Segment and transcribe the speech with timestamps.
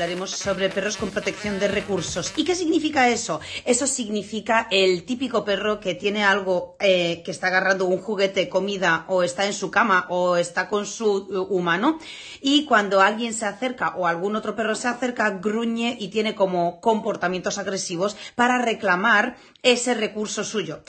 [0.00, 2.32] hablaremos sobre perros con protección de recursos.
[2.34, 3.38] ¿Y qué significa eso?
[3.66, 9.04] Eso significa el típico perro que tiene algo, eh, que está agarrando un juguete, comida,
[9.08, 11.98] o está en su cama, o está con su uh, humano,
[12.40, 16.80] y cuando alguien se acerca o algún otro perro se acerca, gruñe y tiene como
[16.80, 20.82] comportamientos agresivos para reclamar ese recurso suyo.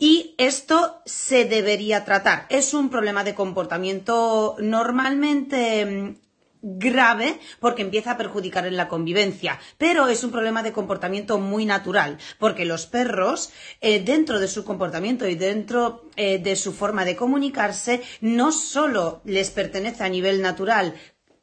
[0.00, 2.46] Y esto se debería tratar.
[2.50, 6.27] Es un problema de comportamiento normalmente mm,
[6.62, 11.64] grave porque empieza a perjudicar en la convivencia, pero es un problema de comportamiento muy
[11.64, 13.50] natural, porque los perros,
[13.80, 19.20] eh, dentro de su comportamiento y dentro eh, de su forma de comunicarse, no solo
[19.24, 20.94] les pertenece a nivel natural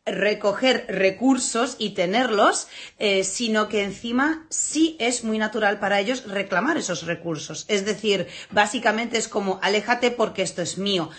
[0.05, 2.68] recoger recursos y tenerlos,
[3.00, 7.66] eh, sino que encima sí es muy natural para ellos reclamar esos recursos.
[7.68, 11.10] Es decir, básicamente es como aléjate porque esto es mío.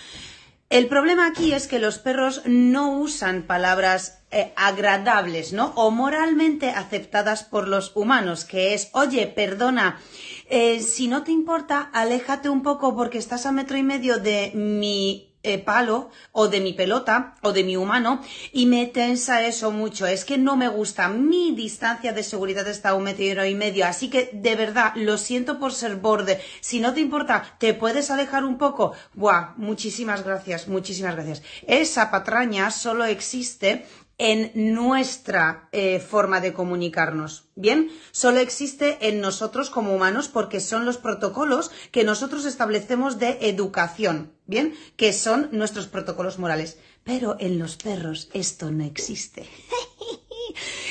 [0.68, 5.72] El problema aquí es que los perros no usan palabras eh, agradables, ¿no?
[5.76, 10.00] O moralmente aceptadas por los humanos, que es, oye, perdona,
[10.48, 14.50] eh, si no te importa, aléjate un poco porque estás a metro y medio de
[14.54, 18.20] mi eh, palo o de mi pelota o de mi humano
[18.52, 20.06] y me tensa eso mucho.
[20.06, 21.08] Es que no me gusta.
[21.08, 23.86] Mi distancia de seguridad está a un metro y medio.
[23.86, 26.40] Así que de verdad lo siento por ser borde.
[26.60, 28.92] Si no te importa, te puedes alejar un poco.
[29.14, 31.42] Buah, muchísimas gracias, muchísimas gracias.
[31.66, 33.86] Esa patraña solo existe
[34.18, 37.48] en nuestra eh, forma de comunicarnos.
[37.54, 43.38] Bien, solo existe en nosotros como humanos porque son los protocolos que nosotros establecemos de
[43.42, 44.32] educación.
[44.46, 46.78] Bien, que son nuestros protocolos morales.
[47.04, 49.46] Pero en los perros esto no existe.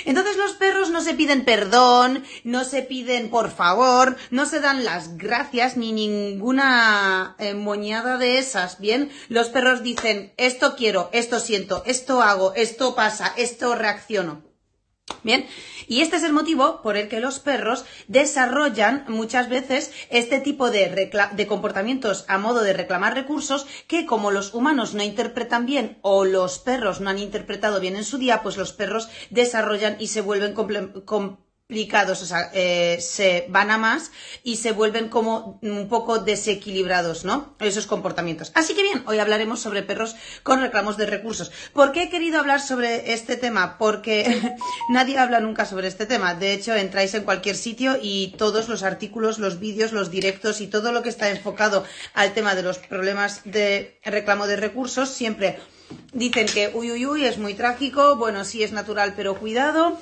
[0.05, 4.83] Entonces los perros no se piden perdón, no se piden por favor, no se dan
[4.83, 9.11] las gracias ni ninguna eh, moñada de esas, ¿bien?
[9.29, 14.54] Los perros dicen esto quiero, esto siento, esto hago, esto pasa, esto reacciono.
[15.25, 15.47] Bien,
[15.87, 20.69] y este es el motivo por el que los perros desarrollan muchas veces este tipo
[20.69, 26.25] de, comportamientos a modo de reclamar recursos que como los humanos no interpretan bien o
[26.25, 30.21] los perros no han interpretado bien en su día, pues los perros desarrollan y se
[30.21, 30.53] vuelven
[31.67, 34.11] complicados, o sea, eh, se van a más
[34.43, 37.55] y se vuelven como un poco desequilibrados, ¿no?
[37.59, 38.51] Esos comportamientos.
[38.53, 41.51] Así que bien, hoy hablaremos sobre perros con reclamos de recursos.
[41.73, 43.79] ¿Por qué he querido hablar sobre este tema?
[43.79, 44.53] Porque
[44.89, 46.35] nadie habla nunca sobre este tema.
[46.35, 50.67] De hecho, entráis en cualquier sitio y todos los artículos, los vídeos, los directos y
[50.67, 51.83] todo lo que está enfocado
[52.13, 55.57] al tema de los problemas de reclamo de recursos siempre
[56.13, 59.97] dicen que uy, uy, uy, es muy trágico, bueno, sí es natural, pero cuidado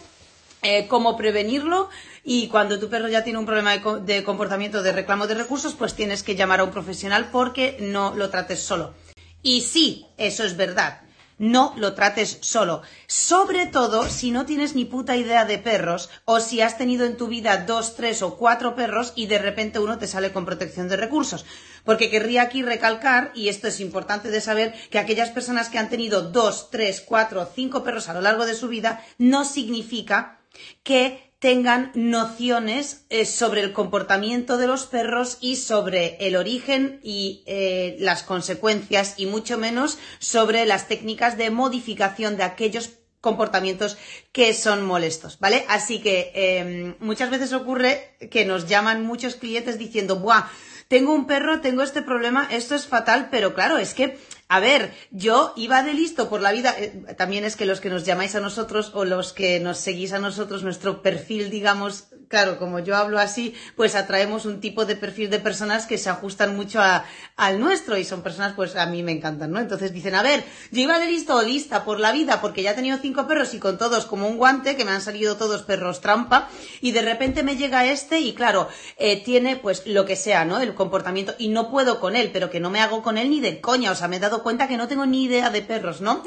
[0.64, 1.90] eh, cómo prevenirlo
[2.24, 5.94] y cuando tu perro ya tiene un problema de, comportamiento de reclamo de recursos, pues
[5.94, 8.94] tienes que llamar a un profesional porque no lo trates solo.
[9.42, 11.02] Y sí, eso es verdad.
[11.38, 12.84] No lo trates solo.
[13.08, 17.18] Sobre todo si no tienes ni puta idea de perros o si has tenido en
[17.18, 20.88] tu vida dos, tres o cuatro perros y de repente uno te sale con protección
[20.88, 21.46] de recursos.
[21.84, 25.90] Porque querría aquí recalcar, y esto es importante de saber, que aquellas personas que han
[25.90, 30.40] tenido dos, tres, cuatro, cinco perros a lo largo de su vida no significa
[30.84, 37.44] que tengan nociones eh, sobre el comportamiento de los perros y sobre el origen y
[37.48, 43.98] eh, las consecuencias y mucho menos sobre las técnicas de modificación de aquellos comportamientos
[44.32, 45.66] que son molestos, ¿vale?
[45.68, 50.50] Así que em, muchas veces ocurre que nos llaman muchos clientes diciendo, ¡buah!
[50.88, 54.18] Tengo un perro, tengo este problema, esto es fatal, pero claro, es que
[54.54, 56.76] a ver, yo iba de listo por la vida.
[56.78, 60.14] Eh, también es que los que nos llamáis a nosotros o los que nos seguís
[60.14, 64.96] a nosotros, nuestro perfil, digamos, claro, como yo hablo así, pues atraemos un tipo de
[64.96, 66.82] perfil de personas que se ajustan mucho
[67.36, 69.60] al nuestro y son personas, pues a mí me encantan, ¿no?
[69.60, 72.72] Entonces dicen, a ver, yo iba de listo o lista por la vida porque ya
[72.72, 75.62] he tenido cinco perros y con todos como un guante, que me han salido todos
[75.62, 76.50] perros trampa,
[76.82, 78.68] y de repente me llega este y claro,
[78.98, 80.60] eh, tiene pues lo que sea, ¿no?
[80.60, 83.42] El comportamiento y no puedo con él, pero que no me hago con él ni
[83.42, 86.02] de coña, o sea, me he dado cuenta que no tengo ni idea de perros,
[86.02, 86.24] ¿no?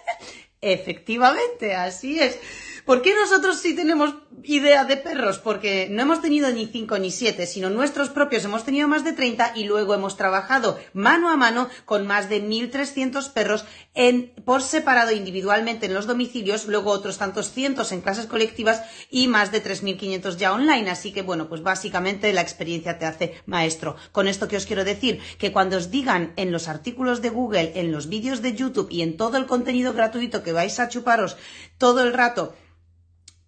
[0.60, 2.38] Efectivamente, así es.
[2.84, 4.14] ¿Por qué nosotros sí tenemos
[4.44, 5.38] idea de perros?
[5.38, 9.12] Porque no hemos tenido ni cinco ni siete, sino nuestros propios hemos tenido más de
[9.12, 13.64] 30 y luego hemos trabajado mano a mano con más de 1.300 perros
[13.94, 19.28] en, por separado individualmente en los domicilios, luego otros tantos cientos en clases colectivas y
[19.28, 20.90] más de 3.500 ya online.
[20.90, 23.96] Así que bueno, pues básicamente la experiencia te hace maestro.
[24.12, 27.72] Con esto que os quiero decir, que cuando os digan en los artículos de Google,
[27.74, 31.36] en los vídeos de YouTube y en todo el contenido gratuito que vais a chuparos
[31.78, 32.54] todo el rato,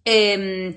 [0.05, 0.75] Em,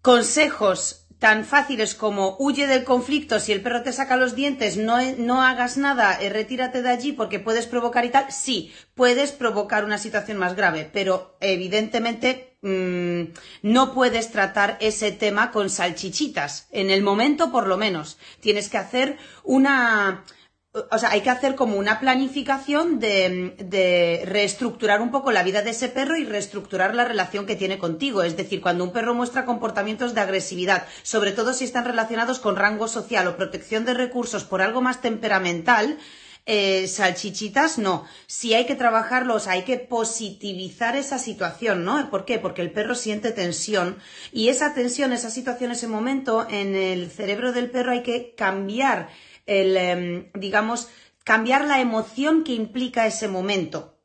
[0.00, 4.98] consejos tan fáciles como huye del conflicto, si el perro te saca los dientes, no,
[5.18, 9.84] no hagas nada, eh, retírate de allí porque puedes provocar y tal, sí, puedes provocar
[9.84, 16.90] una situación más grave, pero evidentemente mm, no puedes tratar ese tema con salchichitas, en
[16.90, 18.16] el momento por lo menos.
[18.40, 20.24] Tienes que hacer una
[20.72, 25.70] o sea, hay que hacer como una planificación de, reestructurar un poco la vida de
[25.70, 28.22] ese perro y reestructurar la relación que tiene contigo.
[28.22, 32.56] Es decir, cuando un perro muestra comportamientos de agresividad, sobre todo si están relacionados con
[32.56, 35.98] rango social o protección de recursos por algo más temperamental,
[36.44, 38.04] eh, salchichitas, no.
[38.26, 42.10] Si hay que trabajarlos, hay que positivizar esa situación, ¿no?
[42.10, 42.38] ¿Por qué?
[42.38, 43.98] Porque el perro siente tensión
[44.32, 49.08] y esa tensión, esa situación, ese momento en el cerebro del perro hay que cambiar
[49.48, 50.88] el, em, digamos,
[51.24, 53.98] cambiar la emoción que implica ese momento.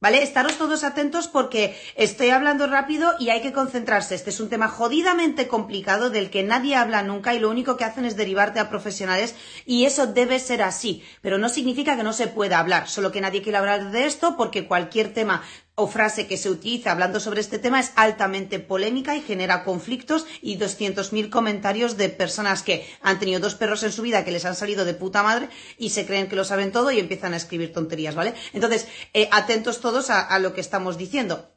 [0.00, 0.22] ¿Vale?
[0.22, 4.14] Estaros todos atentos porque estoy hablando rápido y hay que concentrarse.
[4.14, 7.84] Este es un tema jodidamente complicado del que nadie habla nunca y lo único que
[7.84, 11.02] hacen es derivarte a profesionales y eso debe ser así.
[11.22, 14.36] Pero no significa que no se pueda hablar, solo que nadie quiere hablar de esto
[14.36, 15.42] porque cualquier tema
[15.76, 20.24] o frase que se utiliza hablando sobre este tema es altamente polémica y genera conflictos
[20.40, 24.44] y 200.000 comentarios de personas que han tenido dos perros en su vida que les
[24.44, 27.38] han salido de puta madre y se creen que lo saben todo y empiezan a
[27.38, 28.34] escribir tonterías, ¿vale?
[28.52, 31.50] Entonces, eh, atentos todos a, lo que estamos diciendo.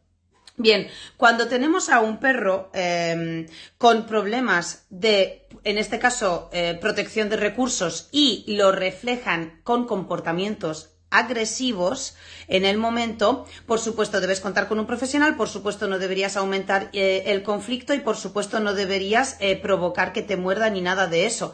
[0.56, 0.88] Bien,
[1.18, 3.46] cuando tenemos a un perro em,
[3.78, 10.97] con problemas de, en este caso, eh, protección de recursos y lo reflejan con comportamientos
[11.10, 12.16] agresivos
[12.48, 16.90] en el momento, por supuesto debes contar con un profesional, por supuesto no deberías aumentar
[16.94, 21.08] eh, el conflicto y por supuesto no deberías eh, provocar que te muerda ni nada
[21.08, 21.54] de eso.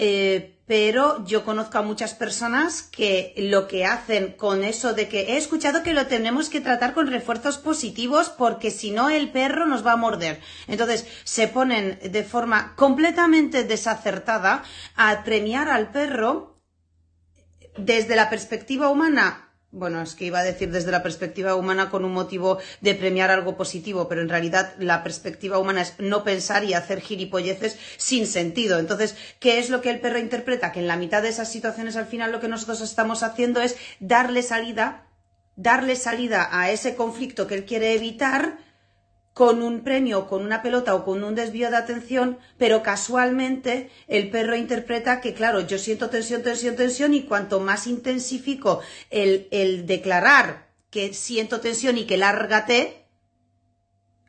[0.00, 5.32] Eh, pero yo conozco a muchas personas que lo que hacen con eso de que
[5.32, 9.66] he escuchado que lo tenemos que tratar con refuerzos positivos porque si no el perro
[9.66, 10.40] nos va a morder.
[10.68, 14.62] Entonces se ponen de forma completamente desacertada
[14.94, 16.57] a premiar al perro
[17.76, 22.04] desde la perspectiva humana, bueno, es que iba a decir desde la perspectiva humana con
[22.04, 26.64] un motivo de premiar algo positivo, pero en realidad la perspectiva humana es no pensar
[26.64, 28.78] y hacer gilipolleces sin sentido.
[28.78, 30.72] Entonces, ¿qué es lo que el perro interpreta?
[30.72, 33.76] Que en la mitad de esas situaciones al final lo que nosotros estamos haciendo es
[34.00, 35.06] darle salida,
[35.56, 38.56] darle salida a ese conflicto que él quiere evitar
[39.34, 44.30] con un premio, con una pelota o con un desvío de atención, pero casualmente el
[44.30, 48.80] perro interpreta que, claro, yo siento tensión, tensión, tensión y cuanto más intensifico
[49.10, 53.04] el, el declarar que siento tensión y que lárgate,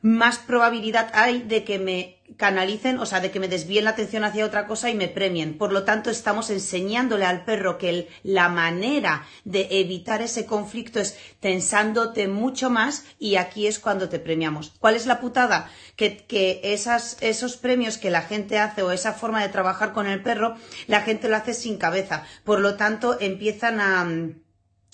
[0.01, 4.23] más probabilidad hay de que me canalicen, o sea, de que me desvíen la atención
[4.23, 5.57] hacia otra cosa y me premien.
[5.57, 11.17] Por lo tanto, estamos enseñándole al perro que la manera de evitar ese conflicto es
[11.41, 14.71] tensándote mucho más y aquí es cuando te premiamos.
[14.79, 15.69] ¿Cuál es la putada?
[15.97, 20.07] Que, que esas, esos premios que la gente hace o esa forma de trabajar con
[20.07, 20.55] el perro,
[20.87, 22.23] la gente lo hace sin cabeza.
[22.45, 24.07] Por lo tanto, empiezan a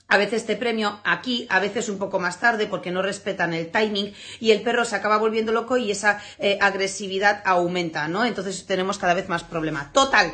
[0.07, 3.71] a veces te premio aquí, a veces un poco más tarde porque no respetan el
[3.71, 8.25] timing y el perro se acaba volviendo loco y esa eh, agresividad aumenta, ¿no?
[8.25, 9.91] Entonces tenemos cada vez más problema.
[9.93, 10.33] Total.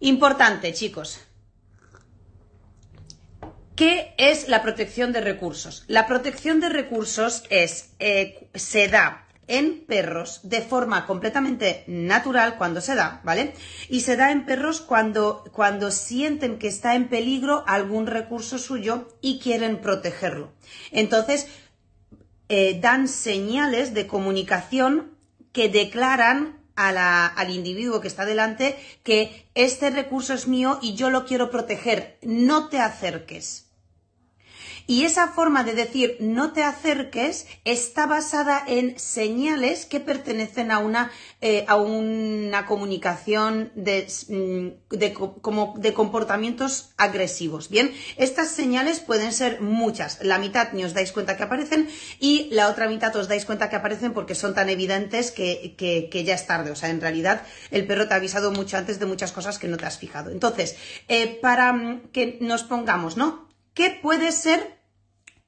[0.00, 1.20] Importante, chicos.
[3.76, 5.84] ¿Qué es la protección de recursos?
[5.86, 12.80] La protección de recursos es, eh, se da en perros de forma completamente natural cuando
[12.80, 13.54] se da, ¿vale?
[13.88, 19.08] Y se da en perros cuando, cuando sienten que está en peligro algún recurso suyo
[19.20, 20.52] y quieren protegerlo.
[20.90, 21.46] Entonces,
[22.48, 25.16] eh, dan señales de comunicación
[25.52, 31.24] que declaran al individuo que está delante que este recurso es mío y yo lo
[31.24, 33.65] quiero proteger, no te acerques.
[34.86, 40.78] Y esa forma de decir no te acerques está basada en señales que pertenecen a
[40.78, 47.68] una, eh, a una comunicación de, mm, de, como de comportamientos agresivos.
[47.68, 50.22] Bien, estas señales pueden ser muchas.
[50.22, 51.88] La mitad ni os dais cuenta que aparecen
[52.20, 56.24] y la otra mitad os dais cuenta que aparecen porque son tan evidentes que, que,
[56.24, 56.70] ya es tarde.
[56.70, 59.68] O sea, en realidad el perro te ha avisado mucho antes de muchas cosas que
[59.68, 60.30] no te has fijado.
[60.30, 60.76] Entonces,
[61.08, 63.48] eh, para mm, que nos pongamos, ¿no?
[63.74, 64.75] ¿Qué puede ser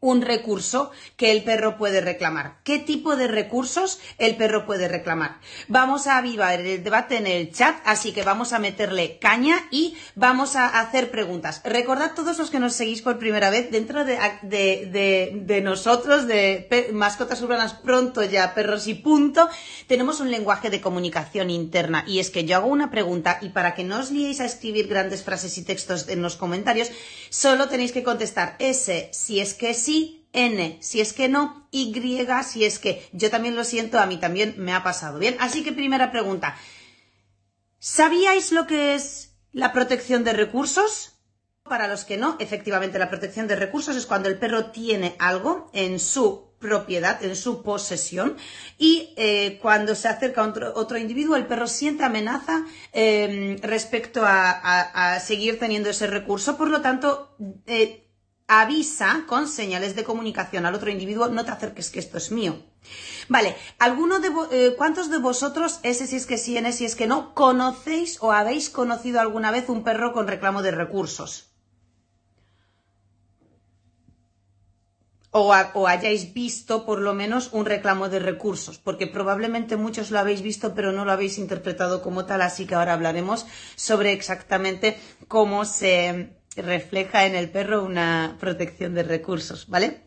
[0.01, 2.59] un recurso que el perro puede reclamar.
[2.63, 5.41] ¿Qué tipo de recursos el perro puede reclamar?
[5.67, 9.97] Vamos a avivar el debate en el chat, así que vamos a meterle caña y
[10.15, 11.61] vamos a hacer preguntas.
[11.65, 17.75] Recordad todos los que nos seguís por primera vez dentro de, nosotros, de mascotas urbanas
[17.75, 19.49] pronto ya, perros y punto,
[19.89, 23.75] tenemos un lenguaje de comunicación interna y es que yo hago una pregunta y para
[23.75, 26.91] que no os liéis a escribir grandes frases y textos en los comentarios,
[27.31, 31.95] solo tenéis que contestar S si es que sí, N si es que no, Y
[32.45, 33.09] si es que.
[33.13, 35.19] Yo también lo siento, a mí también me ha pasado.
[35.19, 36.57] Bien, así que primera pregunta.
[37.79, 41.15] ¿Sabíais lo que es la protección de recursos?
[41.63, 45.71] Para los que no, efectivamente la protección de recursos es cuando el perro tiene algo
[45.73, 48.37] en su propiedad, en su posesión,
[48.79, 54.51] y eh, cuando se acerca otro, otro, individuo, el perro siente amenaza eh, respecto a,
[55.15, 58.08] a, seguir teniendo ese recurso, por lo tanto, eh,
[58.49, 62.59] avisa con señales de comunicación al otro individuo, no te acerques que esto es mío.
[63.29, 66.97] Vale, ¿alguno de eh, ¿cuántos de vosotros, ese si es que sí, ese si es
[66.97, 71.45] que no, conocéis o habéis conocido alguna vez un perro con reclamo de recursos?
[75.31, 80.19] O, o, hayáis visto por lo menos un reclamo de recursos, porque probablemente muchos lo
[80.19, 84.99] habéis visto pero no lo habéis interpretado como tal, así que ahora hablaremos sobre exactamente
[85.29, 90.03] cómo se, refleja en el perro una protección de recursos, ¿vale?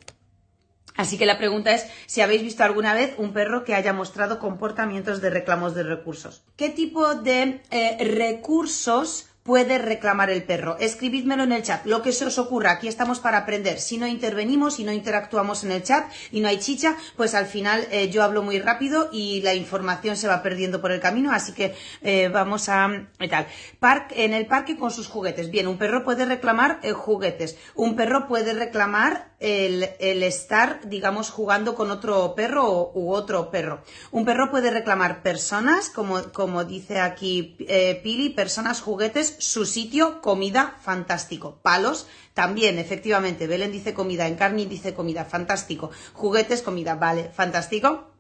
[0.96, 4.40] Así que la pregunta es si habéis visto alguna vez un perro que haya mostrado
[4.40, 6.44] comportamientos de reclamos de recursos.
[6.58, 10.78] ¿Qué tipo de eh, recursos puede reclamar el perro.
[10.80, 13.80] Escribidmelo en el chat, lo que se os ocurra, aquí estamos para aprender.
[13.80, 17.48] Si no intervenimos y no interactuamos en el chat y no hay chicha, pues al
[17.48, 21.32] final eh, yo hablo muy rápido y la información se va perdiendo por el camino,
[21.32, 23.08] así que eh, vamos a...
[23.30, 23.48] tal.
[23.80, 25.50] Park, en el parque con sus juguetes.
[25.50, 27.58] Bien, un perro puede reclamar eh, juguetes.
[27.74, 33.82] Un perro puede reclamar el, el, estar, digamos, jugando con otro perro u otro perro.
[34.12, 37.58] Un perro puede reclamar personas, como, como dice aquí
[38.04, 41.60] Pili, personas, juguetes, su sitio, comida, fantástico.
[41.62, 43.48] Palos, también, efectivamente.
[43.48, 45.92] Belén dice comida, Encarni dice comida, fantástico.
[46.14, 48.12] Juguetes, comida, vale, fantástico.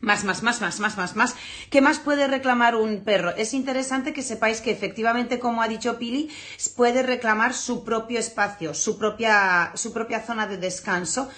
[0.00, 1.34] Más, más, más, más, más, más, más.
[1.70, 3.30] ¿Qué más puede reclamar un perro?
[3.34, 6.30] Es interesante que sepáis que efectivamente, como ha dicho Pili,
[6.76, 11.30] puede reclamar su propio espacio, su propia, su propia zona de descanso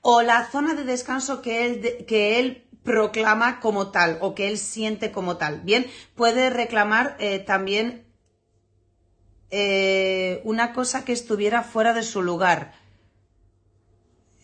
[0.00, 4.58] o la zona de descanso que él, que él proclama como tal o que él
[4.58, 5.62] siente como tal.
[5.62, 8.03] Bien, puede reclamar eh, también
[9.50, 12.74] eh, una cosa que estuviera fuera de su lugar.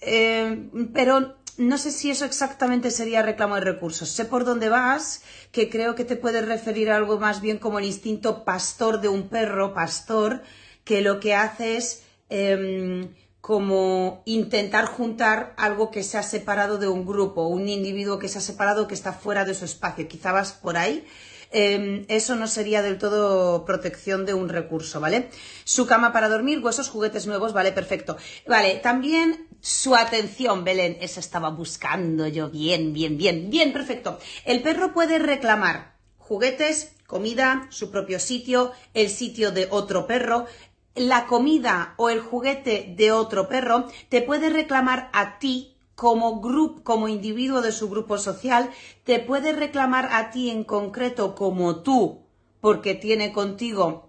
[0.01, 4.09] Eh, pero no sé si eso exactamente sería reclamo de recursos.
[4.09, 7.79] Sé por dónde vas, que creo que te puedes referir a algo más bien como
[7.79, 10.43] el instinto pastor de un perro, pastor,
[10.85, 16.89] que lo que hace es eh, como intentar juntar algo que se ha separado de
[16.89, 20.09] un grupo, un individuo que se ha separado, que está fuera de su espacio.
[20.09, 21.07] Quizá vas por ahí
[21.51, 25.31] eh, eso no sería del todo protección de un recurso, ¿vale?
[25.65, 28.17] Su cama para dormir, huesos, juguetes nuevos, vale, perfecto.
[28.47, 34.19] Vale, también su atención, Belén, eso estaba buscando yo, bien, bien, bien, bien, perfecto.
[34.45, 40.47] El perro puede reclamar juguetes, comida, su propio sitio, el sitio de otro perro,
[40.95, 46.83] la comida o el juguete de otro perro, te puede reclamar a ti como grupo,
[46.83, 48.71] como individuo de su grupo social,
[49.05, 52.23] te puede reclamar a ti en concreto como tú,
[52.63, 54.09] porque tiene contigo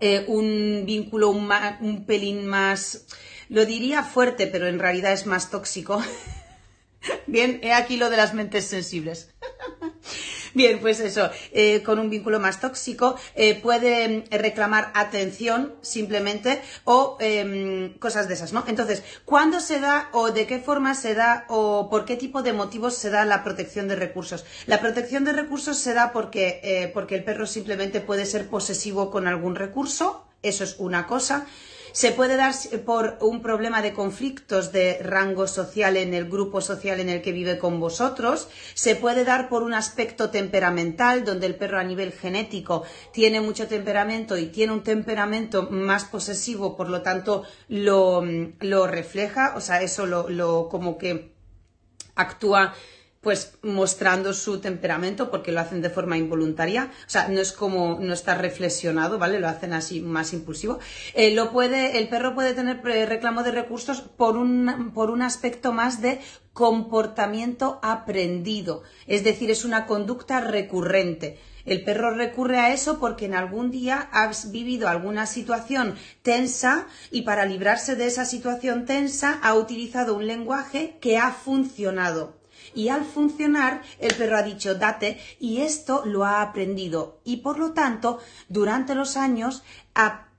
[0.00, 3.04] eh, un vínculo un, un pelín más,
[3.50, 6.02] lo diría fuerte, pero en realidad es más tóxico.
[7.26, 9.28] Bien, he aquí lo de las mentes sensibles.
[10.64, 17.16] Bien, pues eso, eh, con un vínculo más tóxico, eh, puede reclamar atención simplemente o
[17.20, 18.64] eh, cosas de esas, ¿no?
[18.68, 22.52] Entonces, ¿cuándo se da o de qué forma se da o por qué tipo de
[22.52, 24.44] motivos se da la protección de recursos?
[24.66, 29.10] La protección de recursos se da porque, eh, porque el perro simplemente puede ser posesivo
[29.10, 31.46] con algún recurso, eso es una cosa.
[31.94, 32.52] Se puede dar
[32.84, 37.30] por un problema de conflictos de rango social en el grupo social en el que
[37.30, 38.48] vive con vosotros.
[38.74, 42.82] Se puede dar por un aspecto temperamental, donde el perro a nivel genético
[43.12, 48.24] tiene mucho temperamento y tiene un temperamento más posesivo, por lo tanto lo,
[48.58, 51.32] lo refleja, o sea, eso lo, lo como que
[52.16, 52.74] actúa
[53.24, 57.98] pues mostrando su temperamento porque lo hacen de forma involuntaria, o sea, no es como,
[57.98, 59.40] no está reflexionado, ¿vale?
[59.40, 60.78] Lo hacen así más impulsivo.
[61.14, 65.72] Eh, lo puede, el perro puede tener reclamo de recursos por un, por un aspecto
[65.72, 66.20] más de
[66.52, 71.40] comportamiento aprendido, es decir, es una conducta recurrente.
[71.64, 77.22] El perro recurre a eso porque en algún día has vivido alguna situación tensa y
[77.22, 82.43] para librarse de esa situación tensa ha utilizado un lenguaje que ha funcionado
[82.74, 87.58] y al funcionar el perro ha dicho date y esto lo ha aprendido y por
[87.58, 89.62] lo tanto durante los años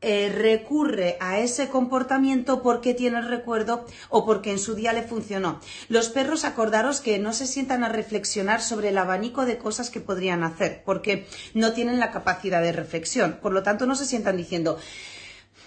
[0.01, 5.01] eh, recurre a ese comportamiento porque tiene el recuerdo o porque en su día le
[5.01, 5.59] funcionó.
[5.89, 10.01] Los perros acordaros que no se sientan a reflexionar sobre el abanico de cosas que
[10.01, 13.39] podrían hacer porque no tienen la capacidad de reflexión.
[13.41, 14.77] Por lo tanto no se sientan diciendo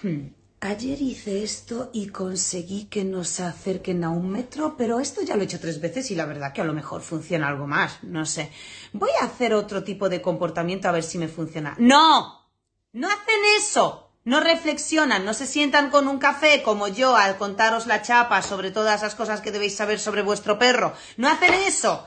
[0.03, 0.27] hmm,
[0.61, 5.37] Ayer hice esto y conseguí que no se acerquen a un metro, pero esto ya
[5.37, 8.03] lo he hecho tres veces y la verdad que a lo mejor funciona algo más,
[8.03, 8.51] no sé.
[8.93, 11.77] Voy a hacer otro tipo de comportamiento a ver si me funciona.
[11.79, 12.49] ¡No!
[12.93, 14.09] ¡No hacen eso!
[14.29, 18.71] no reflexionan, no se sientan con un café como yo al contaros la chapa sobre
[18.71, 22.07] todas esas cosas que debéis saber sobre vuestro perro, no hacen eso,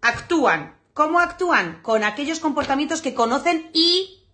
[0.00, 0.76] actúan.
[0.94, 1.82] ¿Cómo actúan?
[1.82, 4.24] Con aquellos comportamientos que conocen y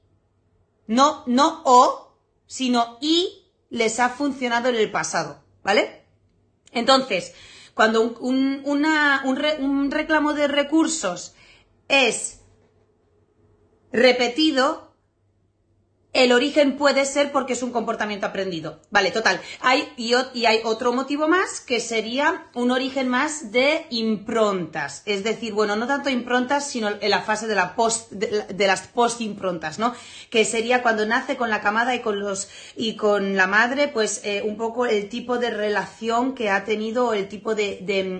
[0.86, 2.11] no, no o,
[2.52, 6.04] sino y les ha funcionado en el pasado, ¿vale?
[6.70, 7.32] Entonces,
[7.72, 11.34] cuando un, un reclamo de recursos
[11.88, 12.40] es
[13.90, 14.91] repetido,
[16.12, 18.80] el origen puede ser porque es un comportamiento aprendido.
[18.90, 19.40] Vale, total.
[19.60, 20.12] Hay, y,
[20.44, 25.02] hay otro motivo más que sería un origen más de improntas.
[25.06, 28.88] Es decir, bueno, no tanto improntas, sino en la fase de, la post, de, las
[28.88, 29.94] post-improntas, ¿no?
[30.28, 34.20] Que sería cuando nace con la camada y con los, y con la madre, pues
[34.24, 37.78] eh, un poco el tipo de relación que ha tenido, el tipo de,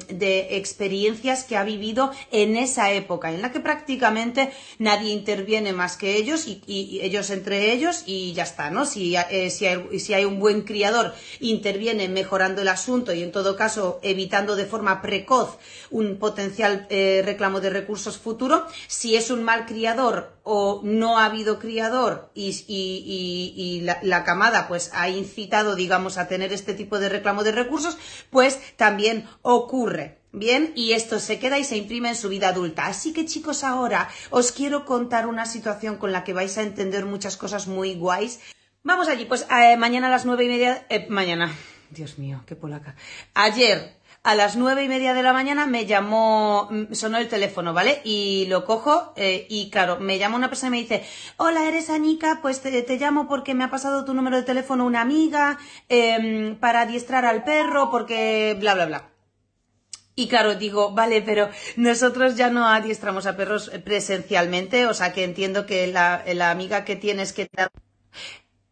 [0.08, 5.98] de experiencias que ha vivido en esa época, en la que prácticamente nadie interviene más
[5.98, 8.86] que ellos y, y ellos entre ellos y ya está, ¿no?
[8.86, 13.32] Si, eh, si, hay, si, hay, un buen criador, interviene mejorando el asunto y en
[13.32, 15.58] todo caso evitando de forma precoz
[15.90, 18.66] un potencial eh, reclamo de recursos futuro.
[18.86, 24.90] Si es un mal criador o no ha habido criador y, la, la, camada pues
[24.94, 27.98] ha incitado, digamos, a tener este tipo de reclamo de recursos,
[28.30, 30.21] pues también ocurre.
[30.34, 32.86] Bien, y esto se queda y se imprime en su vida adulta.
[32.86, 37.04] Así que chicos, ahora os quiero contar una situación con la que vais a entender
[37.04, 38.40] muchas cosas muy guays.
[38.82, 41.54] Vamos allí, pues eh, mañana a las nueve y media, eh, mañana,
[41.90, 42.96] Dios mío, qué polaca.
[43.34, 47.74] Ayer a las nueve y media de la mañana me llamó, mm, sonó el teléfono,
[47.74, 48.00] ¿vale?
[48.02, 51.04] Y lo cojo eh, y claro, me llama una persona y me dice,
[51.36, 54.86] hola, eres Anika, pues te, te llamo porque me ha pasado tu número de teléfono
[54.86, 55.58] una amiga
[55.90, 59.11] em, para adiestrar al perro porque bla, bla, bla.
[60.14, 65.24] Y claro, digo, vale, pero nosotros ya no adiestramos a perros presencialmente, o sea que
[65.24, 67.70] entiendo que la, amiga que tienes que te ha...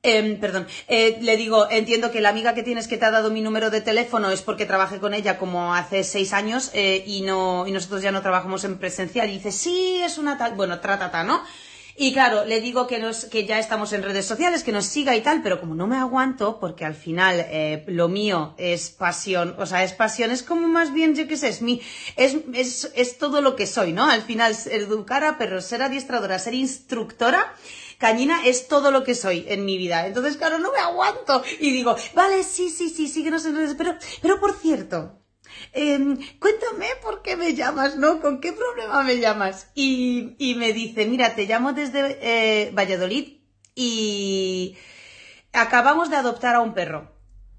[0.03, 3.31] Em, perdón, eh, le digo, entiendo que la amiga que tienes que te ha dado
[3.31, 7.21] mi número de teléfono es porque trabajé con ella como hace seis años eh, y
[7.21, 9.29] no y nosotros ya no trabajamos en presencial.
[9.29, 11.43] Y dice, sí, es una tal, bueno, trata, ¿no?
[11.97, 15.17] Y claro, le digo que, nos, que ya estamos en redes sociales, que nos siga
[15.17, 19.55] y tal, pero como no me aguanto, porque al final eh, lo mío es pasión,
[19.59, 21.81] o sea, es pasión, es como más bien, yo qué sé, es, mi,
[22.17, 24.09] es, es, es todo lo que soy, ¿no?
[24.09, 27.55] Al final, educar a perros, ser adiestradora, ser instructora,
[28.01, 30.07] Cañina es todo lo que soy en mi vida.
[30.07, 31.43] Entonces, claro, no me aguanto.
[31.61, 33.75] Y digo, vale, sí, sí, sí, síguenos en redes.
[33.77, 35.20] Pero, pero por cierto,
[35.73, 38.21] Em, cuéntame por qué me llamas, ¿no?
[38.21, 39.69] ¿Con qué problema me llamas?
[39.75, 43.39] Y, me dice, mira, te llamo desde eh, Valladolid
[43.75, 44.77] y
[45.53, 47.13] acabamos de adoptar a un perro.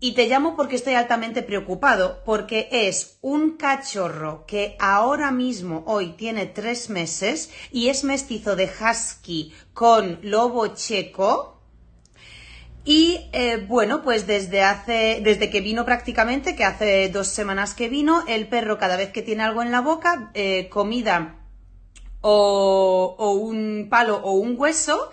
[0.04, 6.14] Y te llamo porque estoy altamente preocupado, porque es un cachorro que ahora mismo, hoy,
[6.14, 11.61] tiene tres meses y es mestizo de husky con lobo checo,
[12.84, 17.90] y eh, bueno, pues desde hace, desde que vino prácticamente, que hace dos semanas que
[17.90, 21.38] vino, el perro cada vez que tiene algo en la boca, eh, comida
[22.22, 25.12] o, o un palo o un hueso,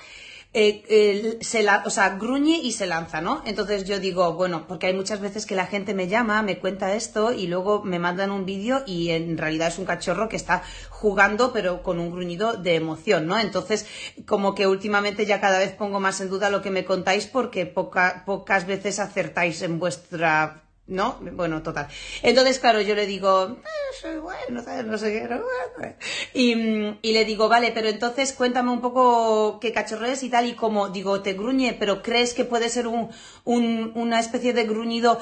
[0.61, 3.42] eh, se la, o sea, gruñe y se lanza, ¿no?
[3.47, 6.94] Entonces yo digo, bueno, porque hay muchas veces que la gente me llama, me cuenta
[6.94, 10.62] esto y luego me mandan un vídeo y en realidad es un cachorro que está
[10.90, 13.38] jugando pero con un gruñido de emoción, ¿no?
[13.38, 13.87] Entonces,
[14.27, 17.66] como que últimamente ya cada vez pongo más en duda lo que me contáis porque
[17.66, 21.18] pocas veces acertáis en vuestra ¿no?
[21.20, 21.87] Bueno, total.
[22.22, 25.42] Entonces, claro, yo le digo, eh, soy bueno, no sé qué, no,
[26.35, 26.53] y,
[27.03, 30.55] y, le digo, vale, pero entonces cuéntame un poco qué cachorro es y tal, y
[30.55, 33.11] como, digo, te gruñe, pero crees que puede ser un,
[33.44, 35.20] un, una especie de gruñido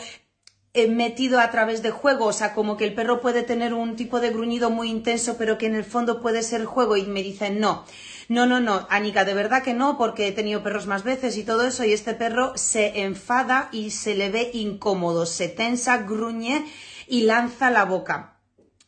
[0.88, 4.20] metido a través de juego, o sea, como que el perro puede tener un tipo
[4.20, 7.58] de gruñido muy intenso, pero que en el fondo puede ser juego, y me dicen,
[7.58, 7.84] no.
[8.28, 11.44] No, no, no, Anika, de verdad que no, porque he tenido perros más veces y
[11.44, 16.64] todo eso, y este perro se enfada y se le ve incómodo, se tensa, gruñe
[17.06, 18.36] y lanza la boca.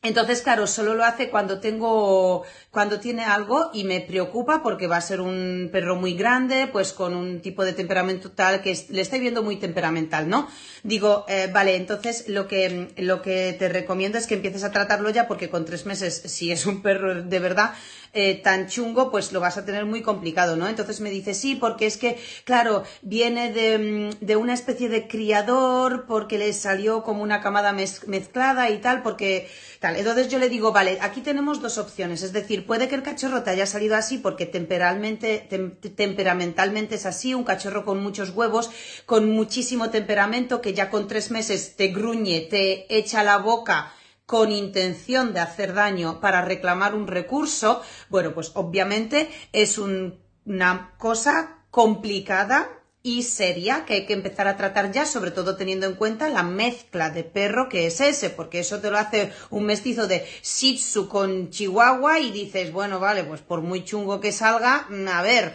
[0.00, 4.96] Entonces, claro, solo lo hace cuando tengo, cuando tiene algo y me preocupa porque va
[4.96, 9.00] a ser un perro muy grande, pues con un tipo de temperamento tal que le
[9.00, 10.48] estoy viendo muy temperamental, ¿no?
[10.84, 15.10] Digo, eh, vale, entonces lo que, lo que te recomiendo es que empieces a tratarlo
[15.10, 17.74] ya porque con tres meses, si es un perro de verdad,
[18.12, 20.68] eh, tan chungo, pues lo vas a tener muy complicado, ¿no?
[20.68, 25.08] Entonces me dice, sí, porque es que, claro, viene de, mm, de una especie de
[25.08, 29.48] criador, porque le salió como una camada mezclada y tal, porque
[29.80, 29.96] tal.
[29.96, 33.42] Entonces yo le digo, vale, aquí tenemos dos opciones, es decir, puede que el cachorro
[33.42, 35.48] te haya salido así porque temperalmente,
[35.96, 38.70] temperamentalmente es así, un cachorro con muchos huevos,
[39.06, 43.92] con muchísimo temperamento, que ya con tres meses te gruñe, te echa la boca,
[44.28, 51.64] con intención de hacer daño para reclamar un recurso, bueno, pues obviamente es una cosa
[51.70, 52.68] complicada
[53.02, 56.42] y seria que hay que empezar a tratar ya, sobre todo teniendo en cuenta la
[56.42, 60.78] mezcla de perro que es ese, porque eso te lo hace un mestizo de Shih
[61.08, 65.54] con Chihuahua y dices, bueno, vale, pues por muy chungo que salga, a ver,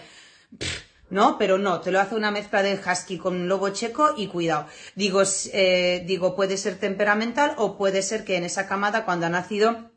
[1.13, 1.37] ¿no?
[1.37, 4.67] Pero no, te lo hace una mezcla de husky con lobo checo y cuidado.
[4.95, 5.21] Digo,
[5.53, 9.91] eh, digo, puede ser temperamental o puede ser que en esa camada cuando ha nacido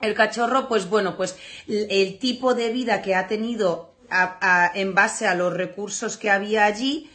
[0.00, 3.94] el cachorro, pues bueno, pues el tipo de vida que ha tenido
[4.74, 7.10] en base a los recursos que había allí,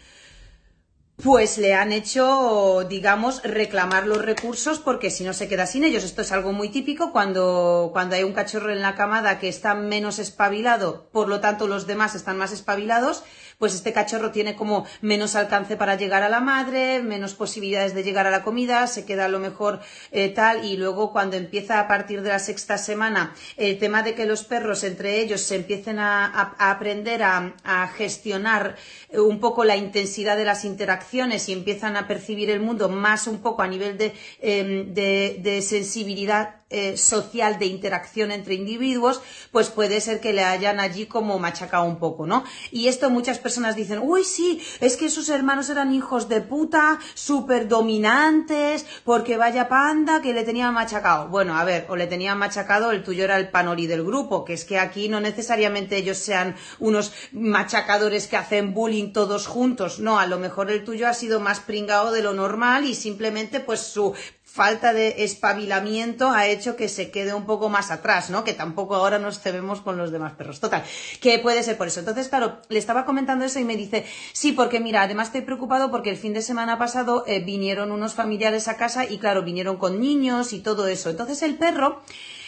[1.22, 6.04] pues le han hecho, digamos, reclamar los recursos porque si no se queda sin ellos.
[6.04, 9.76] Esto es algo muy típico cuando, cuando hay un cachorro en la camada que está
[9.76, 13.24] menos espabilado, por lo tanto los demás están más espabilados
[13.58, 18.04] pues este cachorro tiene como menos alcance para llegar a la madre, menos posibilidades de
[18.04, 19.80] llegar a la comida, se queda a lo mejor
[20.12, 24.16] eh, tal y luego cuando empieza a partir de la sexta semana el tema de
[24.16, 27.54] que los perros entre ellos se empiecen a, aprender a,
[27.96, 28.76] gestionar
[29.10, 31.03] eh, un poco la intensidad de las interacciones
[31.48, 36.64] y empiezan a percibir el mundo más un poco a nivel de, em, de sensibilidad
[36.76, 41.84] eh, social de interacción entre individuos, pues puede ser que le hayan allí como machacado
[41.84, 42.44] un poco, ¿no?
[42.72, 46.98] Y esto muchas personas dicen, uy, sí, es que sus hermanos eran hijos de puta,
[47.14, 51.28] súper dominantes, porque vaya panda que le tenían machacado.
[51.28, 54.54] Bueno, a ver, o le tenían machacado, el tuyo era el panori del grupo, que
[54.54, 60.18] es que aquí no necesariamente ellos sean unos machacadores que hacen bullying todos juntos, no,
[60.18, 63.82] a lo mejor el tuyo ha sido más pringado de lo normal y simplemente pues
[63.82, 64.14] su
[64.54, 68.44] falta de espabilamiento ha hecho que se quede un poco más atrás, ¿no?
[68.44, 70.60] Que tampoco ahora nos cebemos con los demás perros.
[70.60, 70.84] Total,
[71.22, 72.02] que puede ser por eso.
[72.02, 75.90] Entonces, claro, le estaba comentando eso y me dice, sí, porque mira, además estoy preocupado
[75.90, 79.78] porque el fin de semana pasado eh, vinieron unos familiares a casa y claro, vinieron
[79.78, 81.10] con niños y todo eso.
[81.10, 82.04] Entonces el perro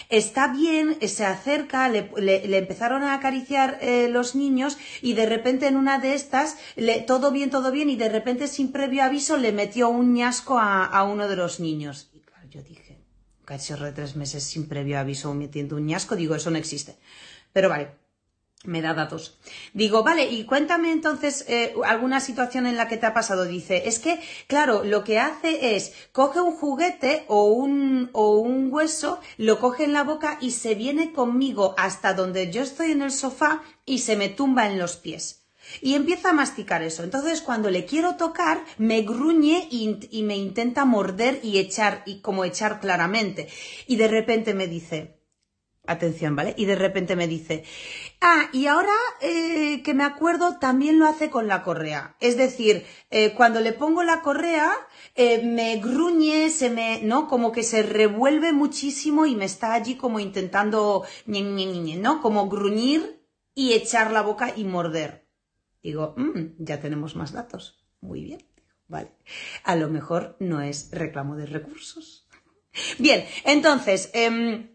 [0.10, 5.78] está bien, se acerca, le, empezaron a acariciar eh, los niños y de repente en
[5.78, 9.52] una de estas, le, todo bien, todo bien, y de repente sin previo aviso le
[9.52, 12.10] metió un ñasco a, uno de los niños.
[12.14, 12.98] Y claro, yo dije,
[13.46, 16.96] cachorro de tres meses sin previo aviso metiendo un ñasco, digo, eso no existe.
[17.54, 17.92] Pero vale,
[18.66, 19.38] me da datos.
[19.74, 23.46] Digo, vale, y cuéntame entonces eh, alguna situación en la que te ha pasado.
[23.46, 28.72] Dice, es que, claro, lo que hace es, coge un juguete o un, o un
[28.72, 33.02] hueso, lo coge en la boca y se viene conmigo hasta donde yo estoy en
[33.02, 35.46] el sofá y se me tumba en los pies.
[35.82, 37.04] Y empieza a masticar eso.
[37.04, 42.22] Entonces, cuando le quiero tocar, me gruñe y, y me intenta morder y echar, y
[42.22, 43.48] como echar claramente.
[43.88, 45.20] Y de repente me dice,
[45.88, 46.54] Atención, ¿vale?
[46.58, 47.64] Y de repente me dice,
[48.22, 52.16] ah, y ahora eh, que me acuerdo, también lo hace con la correa.
[52.20, 54.72] Es decir, eh, cuando le pongo la correa,
[55.16, 57.28] eh, me gruñe, se me, ¿no?
[57.28, 62.22] Como que se revuelve muchísimo y me está allí como intentando, ¿no?
[62.22, 65.28] Como gruñir y echar la boca y morder.
[65.82, 67.86] Digo, mm, ya tenemos más datos.
[68.02, 68.44] Muy bien,
[68.88, 69.12] vale.
[69.64, 72.28] A lo mejor no es reclamo de recursos.
[73.00, 74.75] Bien, entonces, eh,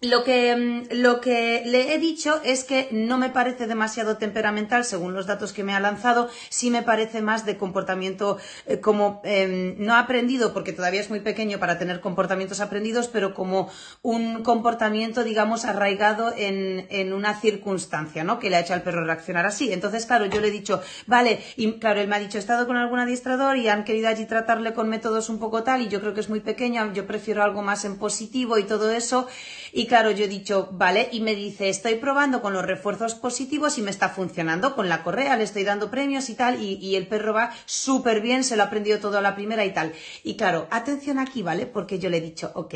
[0.00, 4.84] lo que, mm, lo que le he dicho es que no me parece demasiado temperamental,
[4.84, 9.20] según los datos que me ha lanzado, sí me parece más de comportamiento eh, como
[9.24, 13.70] em, no aprendido, porque todavía es muy pequeño para tener comportamientos aprendidos, pero como
[14.02, 18.38] un comportamiento, digamos, arraigado en, en una circunstancia, ¿no?
[18.38, 19.72] Que le ha hecho al perro reaccionar así.
[19.72, 22.68] Entonces, claro, yo le he dicho, vale, y claro, él me ha dicho, he estado
[22.68, 26.00] con algún adiestrador y han querido allí tratarle con métodos un poco tal, y yo
[26.00, 29.26] creo que es muy pequeño, yo prefiero algo más en positivo y todo eso.
[29.72, 33.78] Y claro, yo he dicho, vale, y me dice, estoy probando con los refuerzos positivos
[33.78, 34.74] y me está funcionando.
[34.74, 38.44] Con la correa le estoy dando premios y tal, y, el perro va súper bien,
[38.44, 39.92] se lo ha aprendido todo a la primera y tal.
[40.24, 41.66] Y claro, atención aquí, ¿vale?
[41.66, 42.74] Porque yo le he dicho, ok,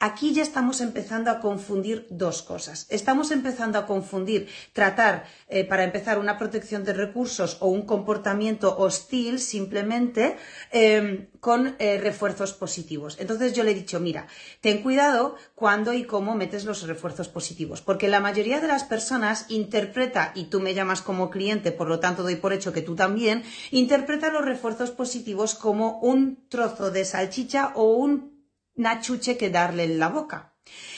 [0.00, 2.86] aquí ya estamos empezando a confundir dos cosas.
[2.88, 8.76] Estamos empezando a confundir tratar, eh, para empezar, una protección de recursos o un comportamiento
[8.78, 10.36] hostil simplemente
[10.70, 13.16] em, con eh, refuerzos positivos.
[13.18, 14.26] Entonces yo le he dicho, mira,
[14.60, 19.46] ten cuidado cuando y cómo metes los refuerzos positivos, porque la mayoría de las personas
[19.48, 22.94] interpreta, y tú me llamas como cliente, por lo tanto doy por hecho que tú
[22.94, 29.84] también, interpreta los refuerzos positivos como un trozo de salchicha o un nachuche que darle
[29.84, 30.51] en la boca.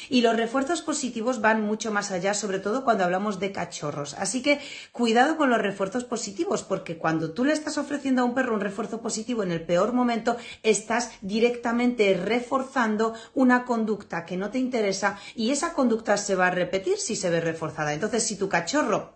[0.08, 4.14] Y los refuerzos positivos van mucho más allá, sobre todo cuando hablamos de cachorros.
[4.14, 4.60] Así que
[4.92, 8.60] cuidado con los refuerzos positivos, porque cuando tú le estás ofreciendo a un perro un
[8.60, 15.18] refuerzo positivo en el peor momento, estás directamente reforzando una conducta que no te interesa
[15.34, 17.92] y esa conducta se va a repetir si se ve reforzada.
[17.92, 19.14] Entonces, si tu cachorro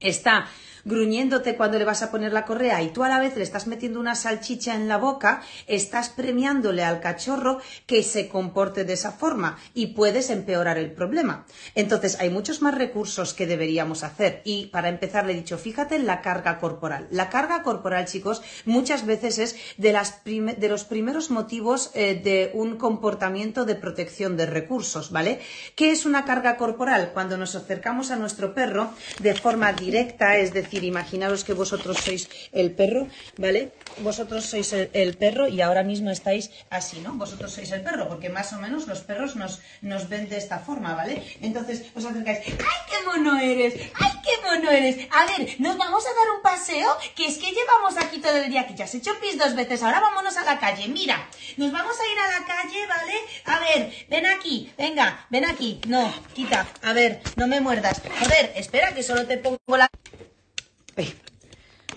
[0.00, 0.46] está
[0.86, 3.66] gruñéndote cuando le vas a poner la correa y tú a la vez le estás
[3.66, 9.10] metiendo una salchicha en la boca, estás premiándole al cachorro que se comporte de esa
[9.10, 11.44] forma y puedes empeorar el problema.
[11.74, 15.96] Entonces, hay muchos más recursos que deberíamos hacer y para empezar le he dicho, fíjate
[15.96, 17.08] en la carga corporal.
[17.10, 22.52] La carga corporal, chicos, muchas veces es de, las de los primeros motivos eh, de
[22.54, 25.40] un comportamiento de protección de recursos, ¿vale?
[25.74, 27.10] ¿Qué es una carga corporal?
[27.12, 32.28] Cuando nos acercamos a nuestro perro de forma directa, es decir, imaginaros que vosotros sois
[32.52, 33.72] el perro, ¿vale?
[33.98, 37.14] Vosotros sois el, perro y ahora mismo estáis así, ¿no?
[37.14, 40.58] Vosotros sois el perro, porque más o menos los perros nos, nos ven de esta
[40.58, 41.22] forma, ¿vale?
[41.40, 43.74] Entonces os acercáis, ¡ay, qué mono eres!
[43.94, 45.08] ¡Ay, qué mono eres!
[45.10, 48.50] A ver, nos vamos a dar un paseo, que es que llevamos aquí todo el
[48.50, 51.72] día, que ya has hecho pis dos veces, ahora vámonos a la calle, mira, nos
[51.72, 53.14] vamos a ir a la calle, ¿vale?
[53.44, 58.52] A ver, ven aquí, venga, ven aquí, no, quita, a ver, no me muerdas, joder,
[58.56, 59.88] espera que solo te pongo la...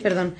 [0.01, 0.35] perdón.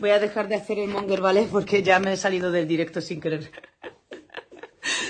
[0.00, 1.48] Voy a dejar de hacer el monger, ¿vale?
[1.50, 3.50] Porque ya me he salido del directo sin querer.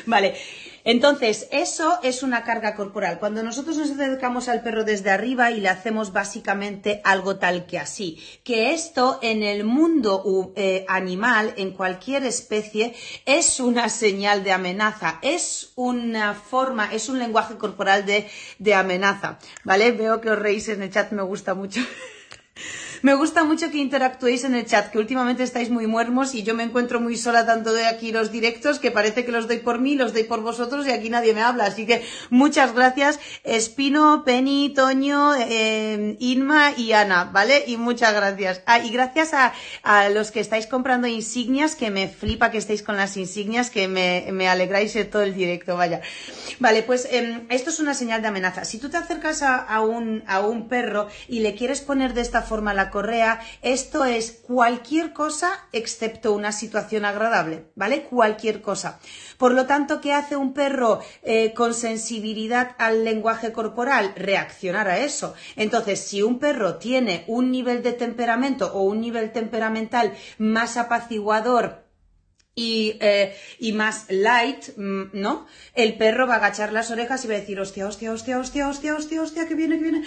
[0.06, 0.34] vale.
[0.84, 3.18] Entonces, eso es una carga corporal.
[3.18, 7.78] Cuando nosotros nos acercamos al perro desde arriba y le hacemos básicamente algo tal que
[7.78, 12.94] así, que esto en el mundo eh, animal, en cualquier especie,
[13.26, 19.38] es una señal de amenaza, es una forma, es un lenguaje corporal de, de amenaza,
[19.64, 19.92] ¿vale?
[19.92, 21.80] Veo que os reís en el chat, me gusta mucho.
[23.02, 26.54] Me gusta mucho que interactuéis en el chat, que últimamente estáis muy muermos y yo
[26.54, 29.78] me encuentro muy sola tanto de aquí los directos que parece que los doy por
[29.78, 31.66] mí, los doy por vosotros y aquí nadie me habla.
[31.66, 37.64] Así que muchas gracias, Espino, Penny, Toño, eh, Inma y Ana, ¿vale?
[37.66, 38.62] Y muchas gracias.
[38.66, 39.52] Ah, y gracias a,
[40.10, 44.48] los que estáis comprando insignias, que me flipa que estéis con las insignias, que me,
[44.48, 46.00] alegráis de todo el directo, vaya.
[46.58, 48.64] Vale, pues em, esto es una señal de amenaza.
[48.64, 52.42] Si tú te acercas a, un, a un perro y le quieres poner de esta
[52.42, 58.02] forma la correa, esto es cualquier cosa excepto una situación agradable, ¿vale?
[58.02, 59.00] Cualquier cosa.
[59.38, 64.12] Por lo tanto, ¿qué hace un perro eh, con sensibilidad al lenguaje corporal?
[64.16, 65.34] Reaccionar a eso.
[65.56, 71.88] Entonces, si un perro tiene un nivel de temperamento o un nivel temperamental más apaciguador,
[72.58, 75.46] y, eh, y, más light, mm, ¿no?
[75.74, 78.68] El perro va a agachar las orejas y va a decir, hostia, hostia, hostia, hostia,
[78.68, 80.04] hostia, hostia, hostia, que viene, que viene.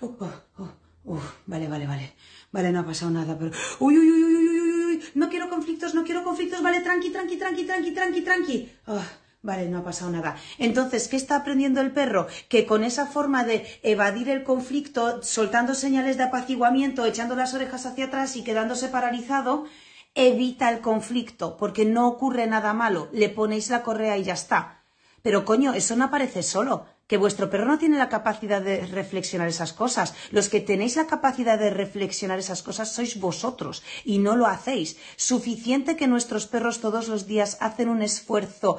[0.00, 0.83] Oh, oh, oh.
[1.04, 2.14] Uf, vale, vale, vale.
[2.50, 3.50] Vale, no ha pasado nada, pero...
[3.80, 7.10] Uy, uy, uy, uy, uy, uy, uy, no quiero conflictos, no quiero conflictos, vale, tranqui,
[7.10, 8.72] tranqui, tranqui, tranqui, tranqui, tranqui.
[8.86, 9.02] Oh,
[9.42, 10.36] vale, no ha pasado nada.
[10.58, 12.26] Entonces, ¿qué está aprendiendo el perro?
[12.48, 17.84] Que con esa forma de evadir el conflicto, soltando señales de apaciguamiento, echando las orejas
[17.84, 19.66] hacia atrás y quedándose paralizado,
[20.14, 23.08] evita el conflicto, porque no ocurre nada malo.
[23.12, 24.80] Le ponéis la correa y ya está.
[25.22, 29.48] Pero coño, eso no aparece solo que vuestro perro no tiene la capacidad de reflexionar
[29.48, 30.14] esas cosas.
[30.30, 34.96] Los que tenéis la capacidad de reflexionar esas cosas sois vosotros y no lo hacéis.
[35.16, 38.78] Suficiente que nuestros perros todos los días hacen un esfuerzo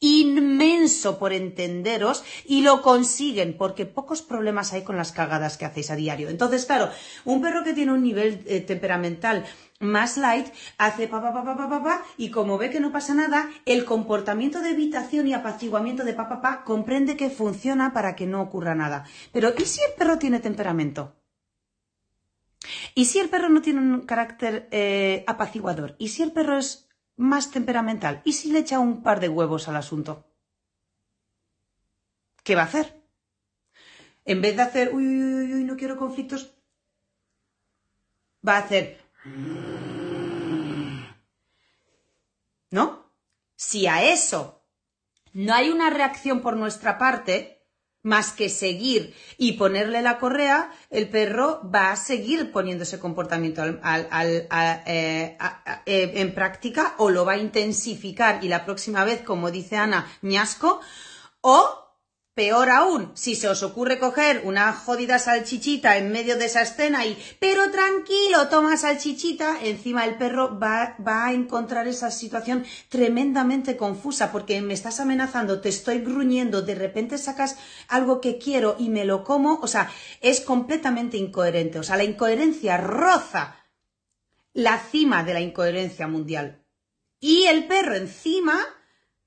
[0.00, 5.90] inmenso por entenderos y lo consiguen porque pocos problemas hay con las cagadas que hacéis
[5.90, 6.30] a diario.
[6.30, 6.90] Entonces, claro,
[7.26, 9.44] un perro que tiene un nivel eh, temperamental
[9.80, 10.46] más light,
[10.78, 13.84] hace pa, pa, pa, pa, pa, pa, y como ve que no pasa nada, el
[13.84, 18.42] comportamiento de evitación y apaciguamiento de pa, pa, pa comprende que funciona para que no
[18.42, 19.04] ocurra nada.
[19.32, 21.16] Pero ¿y si el perro tiene temperamento?
[22.94, 25.96] ¿Y si el perro no tiene un carácter eh, apaciguador?
[25.98, 28.20] ¿Y si el perro es más temperamental?
[28.24, 30.26] ¿Y si le echa un par de huevos al asunto?
[32.44, 33.02] ¿Qué va a hacer?
[34.26, 36.54] En vez de hacer, uy, uy, uy, uy, no quiero conflictos,
[38.46, 38.98] va a hacer,
[42.70, 43.12] ¿No?
[43.56, 44.64] Si a eso
[45.32, 47.60] no hay una reacción por nuestra parte,
[48.02, 53.62] más que seguir y ponerle la correa, el perro va a seguir poniendo ese comportamiento
[53.64, 53.76] eh,
[54.86, 55.36] eh,
[55.86, 60.80] en práctica o lo va a intensificar y la próxima vez, como dice Ana, ñasco,
[61.42, 61.79] o
[62.40, 67.04] Peor aún, si se os ocurre coger una jodida salchichita en medio de esa escena
[67.04, 73.76] y, pero tranquilo, toma salchichita, encima el perro va, va, a encontrar esa situación tremendamente
[73.76, 78.88] confusa porque me estás amenazando, te estoy gruñendo, de repente sacas algo que quiero y
[78.88, 83.56] me lo como, o sea, es completamente incoherente, o sea, la incoherencia roza
[84.54, 86.64] la cima de la incoherencia mundial.
[87.20, 88.66] Y el perro encima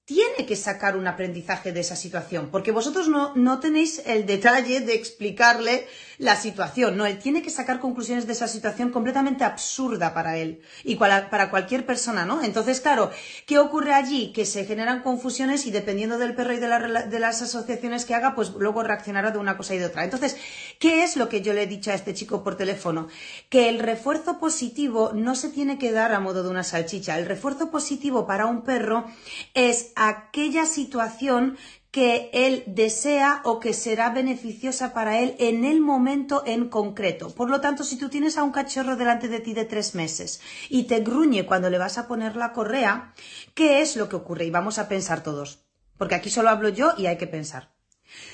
[0.06, 4.82] tiene que sacar un aprendizaje de esa situación, porque vosotros no, no, tenéis el detalle
[4.82, 5.88] de explicarle
[6.24, 10.62] la situación, no, él tiene que sacar conclusiones de esa situación completamente absurda para él
[10.86, 12.42] y para cualquier persona, ¿no?
[12.42, 13.12] Entonces, claro,
[13.46, 14.32] ¿qué ocurre allí?
[14.32, 16.68] Que se generan confusiones y dependiendo del perro y de,
[17.10, 20.06] de las asociaciones que haga, pues luego reaccionará de una cosa y de otra.
[20.06, 20.38] Entonces,
[20.80, 23.10] ¿qué es lo que yo le he dicho a este chico por teléfono?
[23.50, 27.20] Que el refuerzo positivo no se tiene que dar a modo de una salchicha.
[27.20, 29.06] El refuerzo positivo para un perro
[29.54, 31.58] es aquella situación
[31.94, 37.30] que él desea o que será beneficiosa para él en el momento en concreto.
[37.30, 40.42] Por lo tanto, si tú tienes a un cachorro delante de ti de tres meses
[40.70, 43.14] y te gruñe cuando le vas a poner la correa,
[43.54, 44.46] ¿qué es lo que ocurre?
[44.46, 47.76] Y vamos a pensar todos, porque aquí solo hablo yo y hay que pensar.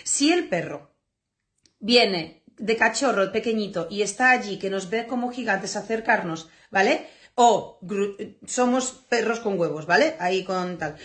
[0.06, 0.96] Si el perro
[1.82, 7.10] viene de cachorro pequeñito y está allí que nos ve como gigantes acercarnos, ¿vale?
[7.36, 7.78] O
[8.48, 10.16] somos perros con huevos, ¿vale?
[10.20, 10.96] Ahí con tal.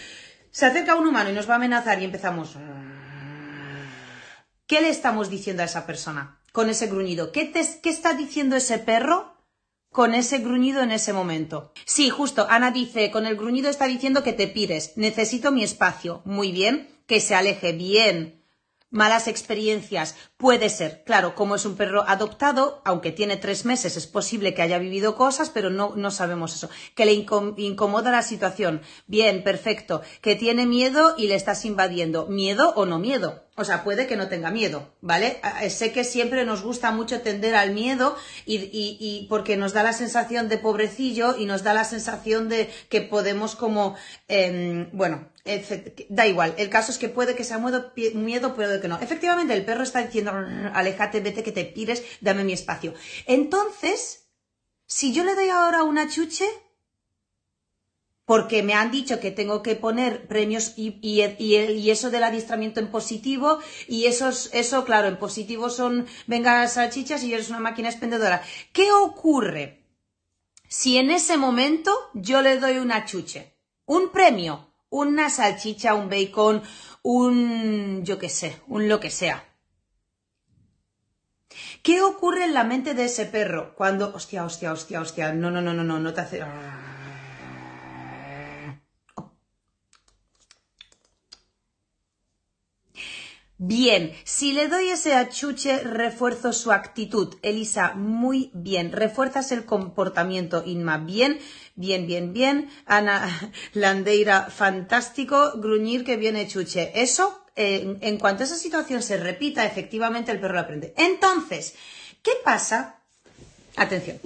[0.54, 2.56] Se acerca un humano y nos va a amenazar y empezamos.
[4.68, 7.32] ¿Qué le estamos diciendo a esa persona con ese gruñido?
[7.32, 9.34] ¿Qué, qué está diciendo ese perro
[9.90, 11.72] con ese gruñido en ese momento?
[11.86, 16.22] Sí, justo, Ana dice, con el gruñido está diciendo que te pires, necesito mi espacio.
[16.24, 18.43] Muy bien, que se aleje bien
[18.94, 20.14] malas experiencias.
[20.36, 24.62] Puede ser, claro, como es un perro adoptado, aunque tiene tres meses, es posible que
[24.62, 26.70] haya vivido cosas, pero no, no sabemos eso.
[26.94, 28.82] Que le incomoda la situación.
[29.06, 30.02] Bien, perfecto.
[30.22, 32.26] Que tiene miedo y le estás invadiendo.
[32.26, 33.44] ¿Miedo o no miedo?
[33.56, 35.40] O sea, puede que no tenga miedo, ¿vale?
[35.70, 39.84] Sé que siempre nos gusta mucho tender al miedo y, y, y, porque nos da
[39.84, 43.94] la sensación de pobrecillo y nos da la sensación de que podemos como,
[44.26, 45.28] eh, bueno,
[46.08, 46.54] da igual.
[46.56, 48.98] El caso es que puede que sea miedo, miedo, puede que no.
[49.00, 50.32] Efectivamente, el perro está diciendo,
[50.72, 52.94] aléjate, vete, que te pires, dame mi espacio.
[53.26, 54.26] Entonces,
[54.86, 56.46] si yo le doy ahora una chuche,
[58.24, 62.90] porque me han dicho que tengo que poner premios y, y, eso del adiestramiento en
[62.90, 68.42] positivo y eso, eso, claro, en positivo son venga salchichas y eres una máquina expendedora.
[68.72, 69.84] ¿Qué ocurre
[70.68, 73.58] si en ese momento yo le doy una chuche?
[73.84, 76.62] Un premio, una salchicha, un bacon,
[77.02, 79.44] un yo qué sé, un lo que sea.
[81.82, 85.60] ¿Qué ocurre en la mente de ese perro cuando, hostia, hostia, hostia, hostia, no, no,
[85.60, 86.42] no, no, no, no te hace...
[93.56, 97.36] Bien, si le doy ese achuche, refuerzo su actitud.
[97.42, 98.90] Elisa, muy bien.
[98.90, 100.64] Refuerzas el comportamiento.
[100.66, 101.38] Inma, bien,
[101.76, 102.68] bien, bien, bien.
[102.84, 105.52] Ana Landeira, fantástico.
[105.56, 106.90] Gruñir que viene chuche.
[107.00, 110.92] Eso, en, en cuanto esa situación se repita, efectivamente el perro lo aprende.
[110.96, 111.76] Entonces,
[112.22, 112.98] ¿qué pasa?
[113.76, 114.18] Atención.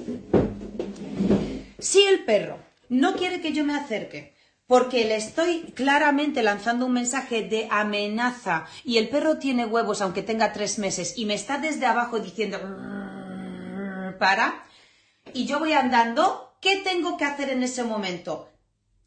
[1.79, 4.38] Si el perro no quiere que yo me acerque,
[4.68, 10.22] porque le estoy claramente lanzando un mensaje de amenaza y el perro tiene huevos aunque
[10.22, 12.59] tenga tres meses y me está desde abajo diciendo
[14.18, 14.66] para
[15.33, 18.50] y yo voy andando, ¿qué tengo que hacer en ese momento?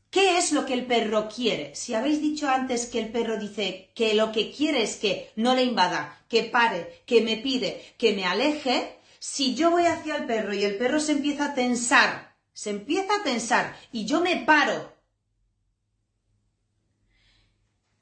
[0.10, 1.76] ¿Qué es lo que el perro quiere?
[1.76, 5.56] Si habéis dicho antes que el perro dice que lo que quiere es que no
[5.56, 10.26] le invada, que pare, que me pide, que me aleje, si yo voy hacia el
[10.26, 14.38] perro y el perro se empieza a tensar, se empieza a tensar y yo me
[14.38, 15.01] paro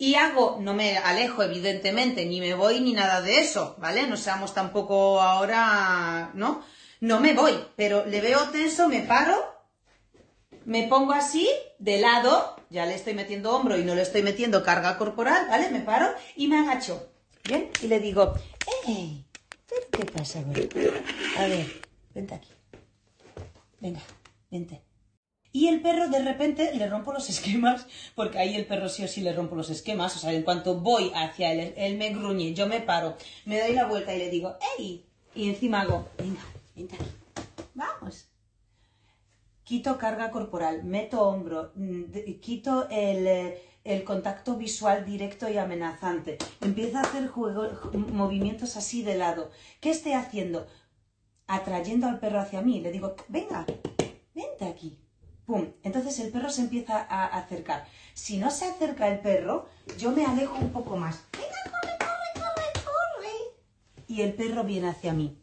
[0.02, 4.08] y hago, no me alejo evidentemente, ni me voy ni nada de eso, ¿vale?
[4.08, 6.64] No seamos tampoco ahora, ¿no?
[7.02, 9.36] No me voy, pero le veo tenso, me paro,
[10.64, 14.64] me pongo así, de lado, ya le estoy metiendo hombro y no le estoy metiendo
[14.64, 15.70] carga corporal, ¿vale?
[15.70, 16.08] Me paro
[16.38, 17.12] y me agacho,
[17.44, 17.70] ¿bien?
[17.82, 18.36] Y le digo,
[18.88, 19.26] ¡Ey!
[19.92, 20.70] ¿Qué pasa, güey?
[21.38, 21.68] A ver,
[22.16, 22.50] vente aquí.
[23.82, 24.00] Venga,
[24.50, 24.82] vente.
[25.52, 29.08] Y el perro de repente le rompo los esquemas, porque ahí el perro sí o
[29.08, 32.54] sí le rompo los esquemas, o sea, en cuanto voy hacia él, él me gruñe,
[32.54, 35.06] yo me paro, me doy la vuelta y le digo, ¡Ey!
[35.34, 36.42] Y encima hago, venga,
[36.76, 37.06] vente aquí,
[37.74, 38.28] vamos.
[39.64, 46.38] Quito carga corporal, meto hombro, mm, quito el, el contacto visual directo y amenazante.
[46.62, 47.32] Empiezo a hacer
[47.94, 49.52] movimientos así de lado.
[49.80, 50.68] ¿Qué estoy haciendo?
[51.46, 52.82] Atrayendo al perro hacia mí.
[52.82, 53.66] Le digo, venga,
[54.34, 54.98] vente aquí.
[55.84, 57.88] Entonces el perro se empieza a acercar.
[58.14, 61.24] Si no se acerca el perro, yo me alejo un poco más.
[61.34, 64.06] Venga, corre, corre, corre, corre.
[64.08, 65.38] Y el perro viene hacia mí.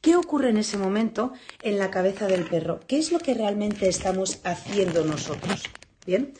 [0.00, 2.80] ¿Qué ocurre en ese momento en la cabeza del perro?
[2.86, 5.64] ¿Qué es lo que realmente estamos haciendo nosotros?
[6.06, 6.34] Bien,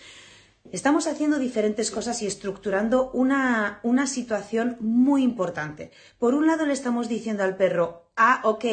[0.71, 5.91] estamos haciendo diferentes cosas y estructurando una, una situación muy importante.
[6.19, 8.65] Por un lado le estamos diciendo al perro, ah, ok,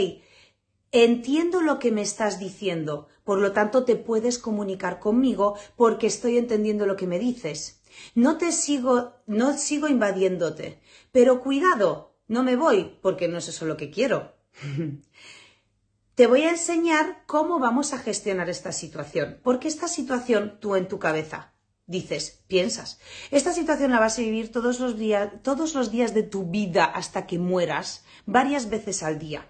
[1.04, 6.38] entiendo lo que me estás diciendo, por lo tanto te puedes comunicar conmigo porque estoy
[6.38, 7.82] entendiendo lo que me dices.
[8.14, 10.80] No te sigo, no sigo invadiéndote,
[11.12, 14.36] pero cuidado, no me voy porque no es eso lo que quiero.
[16.16, 20.88] Te voy a enseñar cómo vamos a gestionar esta situación, porque esta situación tú en
[20.88, 21.54] tu cabeza
[21.88, 23.00] dices, piensas,
[23.32, 26.86] esta situación la vas a vivir todos los días, todos los días de tu vida
[26.86, 29.50] hasta que mueras, varias veces al día.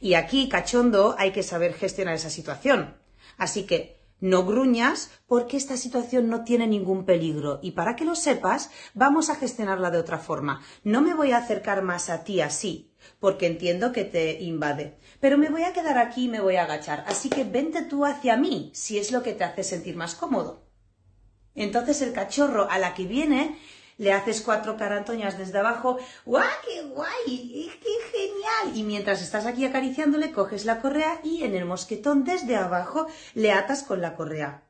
[0.00, 2.96] Y aquí, cachondo, hay que saber gestionar esa situación.
[3.36, 8.14] Así que no gruñas porque esta situación no tiene ningún peligro y para que lo
[8.14, 10.62] sepas vamos a gestionarla de otra forma.
[10.82, 15.36] No me voy a acercar más a ti así porque entiendo que te invade, pero
[15.36, 17.04] me voy a quedar aquí y me voy a agachar.
[17.06, 20.64] Así que vente tú hacia mí si es lo que te hace sentir más cómodo.
[21.54, 23.58] Entonces el cachorro a la que viene
[23.98, 27.70] le haces cuatro carantoñas desde abajo, ¡guau, qué guay!
[27.82, 28.76] ¡Qué genial!
[28.76, 33.52] Y mientras estás aquí acariciándole, coges la correa y en el mosquetón desde abajo le
[33.52, 34.62] atas con la correa.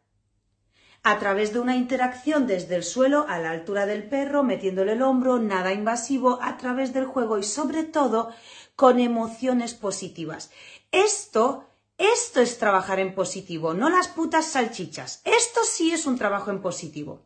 [1.02, 5.02] A través de una interacción desde el suelo a la altura del perro, metiéndole el
[5.02, 8.30] hombro, nada invasivo, a través del juego y sobre todo
[8.74, 10.50] con emociones positivas.
[10.92, 11.66] Esto
[11.98, 15.20] esto es trabajar en positivo, no las putas salchichas.
[15.24, 17.22] Esto sí es un trabajo en positivo.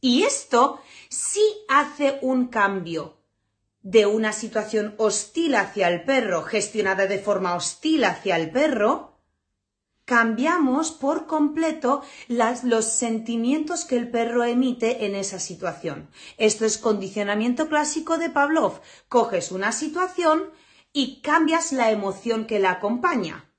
[0.00, 3.18] Y esto sí hace un cambio
[3.82, 9.18] de una situación hostil hacia el perro, gestionada de forma hostil hacia el perro,
[10.04, 16.08] cambiamos por completo los sentimientos que el perro emite en esa situación.
[16.38, 18.80] Esto es condicionamiento clásico de Pavlov.
[19.08, 20.50] Coges una situación
[20.92, 23.52] y cambias la emoción que la acompaña.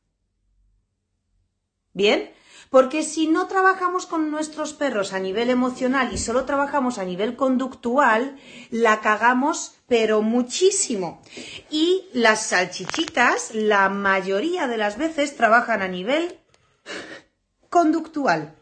[1.93, 2.33] ¿Bien?
[2.69, 7.35] Porque si no trabajamos con nuestros perros a nivel emocional y solo trabajamos a nivel
[7.35, 8.37] conductual,
[8.69, 11.21] la cagamos pero muchísimo.
[11.71, 16.37] Y las salchichitas, la mayoría de las veces, trabajan a nivel
[17.69, 18.55] conductual.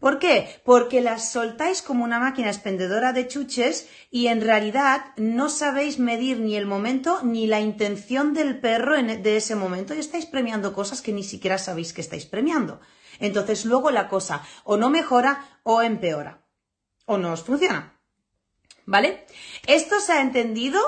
[0.00, 0.60] ¿Por qué?
[0.64, 6.40] Porque las soltáis como una máquina expendedora de chuches y en realidad no sabéis medir
[6.40, 10.74] ni el momento ni la intención del perro en, de ese momento y estáis premiando
[10.74, 12.80] cosas que ni siquiera sabéis que estáis premiando.
[13.20, 16.44] Entonces luego la cosa o no mejora o empeora.
[17.06, 17.98] O no os funciona.
[18.86, 19.26] ¿Vale?
[19.66, 20.80] ¿Esto se ha entendido?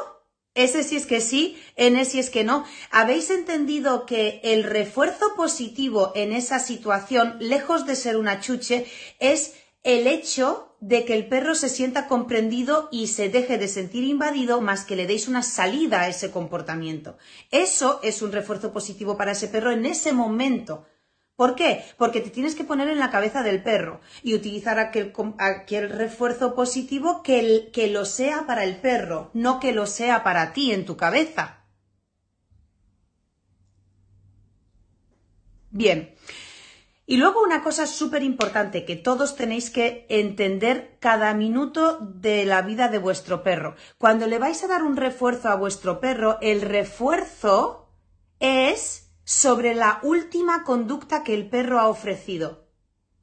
[0.54, 2.64] Ese sí es que sí, en ese sí es que no.
[2.90, 8.86] ¿Habéis entendido que el refuerzo positivo en esa situación, lejos de ser una chuche,
[9.18, 9.52] es
[9.82, 14.60] el hecho de que el perro se sienta comprendido y se deje de sentir invadido
[14.60, 17.18] más que le deis una salida a ese comportamiento.
[17.50, 20.86] Eso es un refuerzo positivo para ese perro en ese momento.
[21.36, 21.84] ¿Por qué?
[21.98, 25.12] Porque te tienes que poner en la cabeza del perro y utilizar aquel,
[25.90, 30.72] refuerzo positivo que, que lo sea para el perro, no que lo sea para ti
[30.72, 31.64] en tu cabeza.
[35.70, 36.14] Bien.
[37.04, 42.62] Y luego una cosa súper importante que todos tenéis que entender cada minuto de la
[42.62, 43.76] vida de vuestro perro.
[43.98, 47.92] Cuando le vais a dar un refuerzo a vuestro perro, el refuerzo
[48.40, 52.68] es sobre la última conducta que el perro ha ofrecido,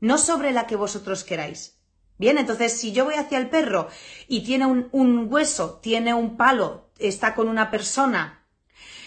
[0.01, 1.77] no sobre la que vosotros queráis.
[2.17, 3.87] Bien, entonces si yo voy hacia el perro
[4.27, 8.45] y tiene un, hueso, tiene un palo, está con una persona,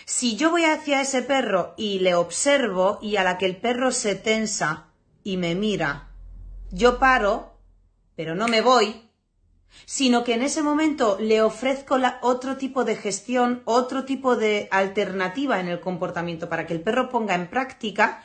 [0.07, 3.93] si yo voy hacia ese perro y le observo y a la que el perro
[3.93, 4.87] se tensa
[5.23, 6.15] y me mira,
[6.71, 7.59] yo paro,
[8.15, 9.06] pero no me voy,
[9.85, 15.61] sino que en ese momento le ofrezco otro tipo de gestión, otro tipo de alternativa
[15.61, 18.23] en el comportamiento para que el perro ponga en práctica,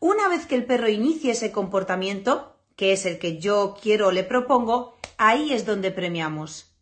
[0.00, 4.12] una vez que el perro inicie ese comportamiento, que es el que yo quiero o
[4.12, 6.74] le propongo, ahí es donde premiamos.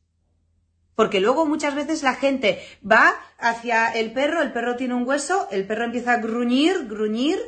[0.94, 5.48] Porque luego muchas veces la gente va hacia el perro, el perro tiene un hueso,
[5.50, 7.38] el perro empieza a gruñir, gruñir,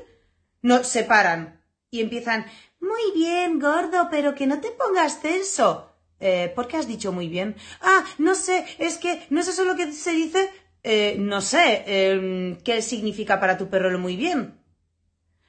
[0.62, 1.60] no se paran
[1.90, 2.46] y empiezan,
[2.80, 5.93] muy bien, gordo, pero que no te pongas tenso.
[6.26, 7.54] Eh, ¿Por qué has dicho muy bien?
[7.82, 10.50] Ah, no sé, es que no es eso lo que se dice.
[10.82, 14.58] Eh, no sé, em, ¿qué significa para tu perro lo muy bien?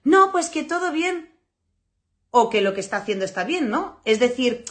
[0.04, 1.30] No, pues que todo bien.
[2.30, 4.02] O que lo que está haciendo está bien, ¿no?
[4.04, 4.66] Es decir,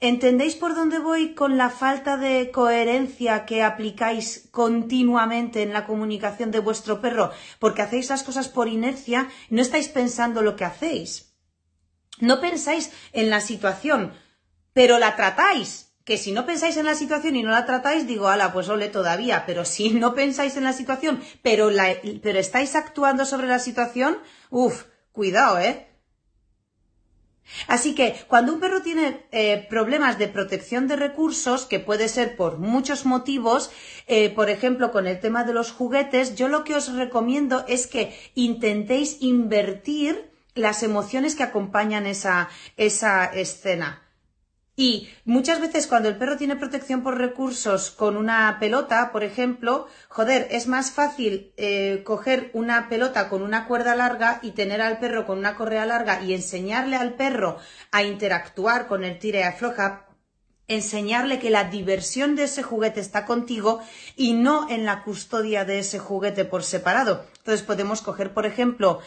[0.00, 6.52] ¿entendéis por dónde voy con la falta de coherencia que aplicáis continuamente en la comunicación
[6.52, 7.32] de vuestro perro?
[7.58, 11.34] Porque hacéis las cosas por inercia, no estáis pensando lo que hacéis.
[12.18, 14.14] No pensáis en la situación
[14.72, 15.88] pero la tratáis.
[16.04, 18.88] Que si no pensáis en la situación y no la tratáis, digo, ala, pues ole
[18.88, 19.44] todavía.
[19.46, 24.18] Pero si no pensáis en la situación, pero, la, pero estáis actuando sobre la situación,
[24.50, 25.86] uff, cuidado, ¿eh?
[27.66, 32.36] Así que cuando un perro tiene eh, problemas de protección de recursos, que puede ser
[32.36, 33.70] por muchos motivos,
[34.06, 37.86] eh, por ejemplo, con el tema de los juguetes, yo lo que os recomiendo es
[37.86, 44.09] que intentéis invertir las emociones que acompañan esa, esa escena
[44.80, 49.86] Y muchas veces cuando el perro tiene protección por recursos con una pelota, por ejemplo,
[50.08, 54.98] joder, es más fácil eh, coger una pelota con una cuerda larga y tener al
[54.98, 57.58] perro con una correa larga y enseñarle al perro
[57.90, 60.06] a interactuar con el tire y afloja,
[60.66, 63.82] enseñarle que la diversión de ese juguete está contigo
[64.16, 67.26] y no en la custodia de ese juguete por separado.
[67.36, 69.00] Entonces podemos coger, por ejemplo,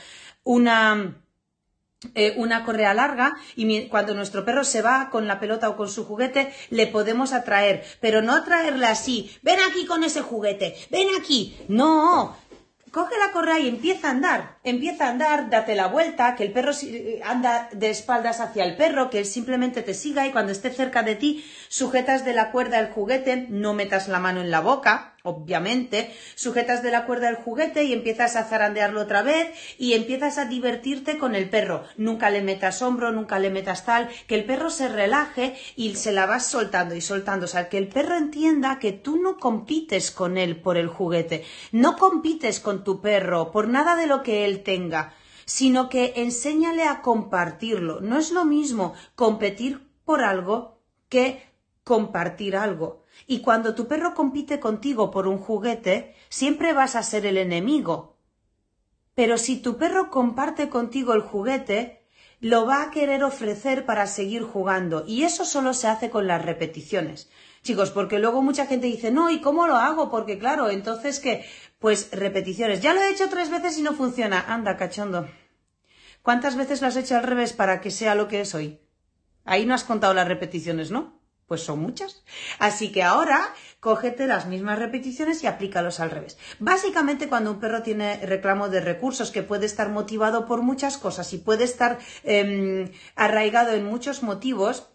[0.43, 1.15] una
[2.15, 5.89] eh, una correa larga y cuando nuestro perro se va con la pelota o con
[5.89, 11.07] su juguete le podemos atraer, pero no atraerle así, ven aquí con ese juguete, ven
[11.19, 12.35] aquí, no,
[12.93, 16.51] coge la correa y empieza a andar, empieza a andar, date la vuelta, que el
[16.51, 20.51] perro eh, anda de espaldas hacia el perro, que él simplemente te siga y cuando
[20.51, 21.43] esté cerca de ti
[21.73, 26.83] sujetas de la cuerda el juguete, no metas la mano en la boca, obviamente, sujetas
[26.83, 29.49] de la cuerda del juguete y empiezas a zarandearlo otra vez
[29.79, 31.83] y empiezas a divertirte con el perro.
[31.97, 36.11] Nunca le metas hombro, nunca le metas tal, que el perro se relaje y se
[36.11, 37.45] la vas soltando y soltando.
[37.45, 41.43] O sea, que el perro entienda que tú no compites con él por el juguete,
[41.71, 45.15] no compites con tu perro por nada de lo que él tenga,
[45.45, 47.99] sino que enséñale a compartirlo.
[47.99, 50.77] No es lo mismo competir por algo
[51.09, 51.52] que
[51.83, 53.03] compartir algo.
[53.27, 58.17] Y cuando tu perro compite contigo por un juguete, siempre vas a ser el enemigo.
[59.15, 62.07] Pero si tu perro comparte contigo el juguete,
[62.39, 65.05] lo va a querer ofrecer para seguir jugando.
[65.07, 67.29] Y eso solo se hace con las repeticiones.
[67.61, 70.11] Chicos, porque luego mucha gente dice, no, ¿y cómo lo hago?
[70.11, 71.45] Porque claro, entonces que,
[71.79, 72.81] pues repeticiones.
[72.81, 74.43] Ya lo he hecho tres veces y no funciona.
[74.47, 75.29] Anda, cachondo.
[76.21, 78.81] ¿Cuántas veces lo has hecho al revés para que sea lo que es hoy?
[79.45, 81.22] Ahí no has contado las repeticiones, ¿no?
[81.47, 82.23] Pues son muchas.
[82.59, 86.37] Así que ahora cógete las mismas repeticiones y aplícalos al revés.
[86.59, 91.33] Básicamente cuando un perro tiene reclamo de recursos que puede estar motivado por muchas cosas
[91.33, 94.93] y puede estar em, arraigado en muchos motivos,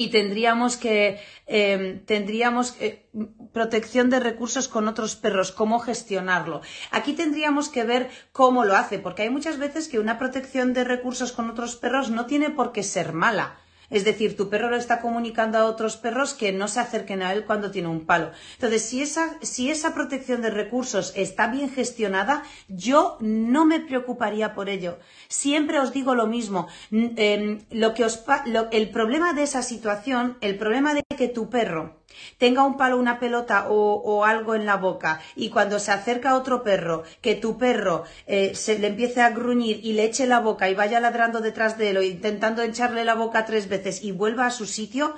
[0.00, 3.10] y tendríamos que em, tendríamos eh,
[3.52, 6.62] protección de recursos con otros perros, cómo gestionarlo.
[6.90, 10.84] Aquí tendríamos que ver cómo lo hace, porque hay muchas veces que una protección de
[10.84, 13.58] recursos con otros perros no tiene por qué ser mala.
[13.90, 17.32] Es decir, tu perro lo está comunicando a otros perros que no se acerquen a
[17.32, 18.30] él cuando tiene un palo.
[18.54, 24.54] Entonces, si esa, si esa protección de recursos está bien gestionada, yo no me preocuparía
[24.54, 24.98] por ello.
[25.28, 26.68] Siempre os digo lo mismo.
[26.90, 28.24] Em, lo que os,
[28.70, 31.99] el problema de esa situación, el problema de que tu perro
[32.38, 36.36] tenga un palo, una pelota o, algo en la boca y cuando se acerca a
[36.36, 40.40] otro perro, que tu perro eh, se le empiece a gruñir y le eche la
[40.40, 44.12] boca y vaya ladrando detrás de él o intentando echarle la boca tres veces y
[44.12, 45.14] vuelva a su sitio,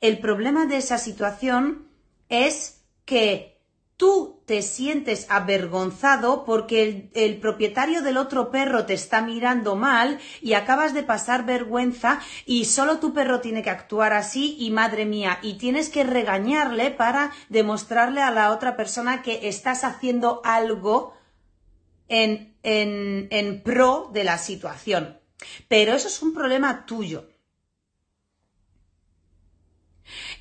[0.00, 1.88] el problema de esa situación
[2.28, 3.53] es que
[4.04, 10.52] tú te sientes avergonzado porque el, propietario del otro perro te está mirando mal y
[10.52, 15.38] acabas de pasar vergüenza y solo tu perro tiene que actuar así y madre mía,
[15.40, 21.14] y tienes que regañarle para demostrarle a la otra persona que estás haciendo algo
[22.08, 25.18] en, en, en pro de la situación.
[25.66, 27.30] Pero eso es un problema tuyo.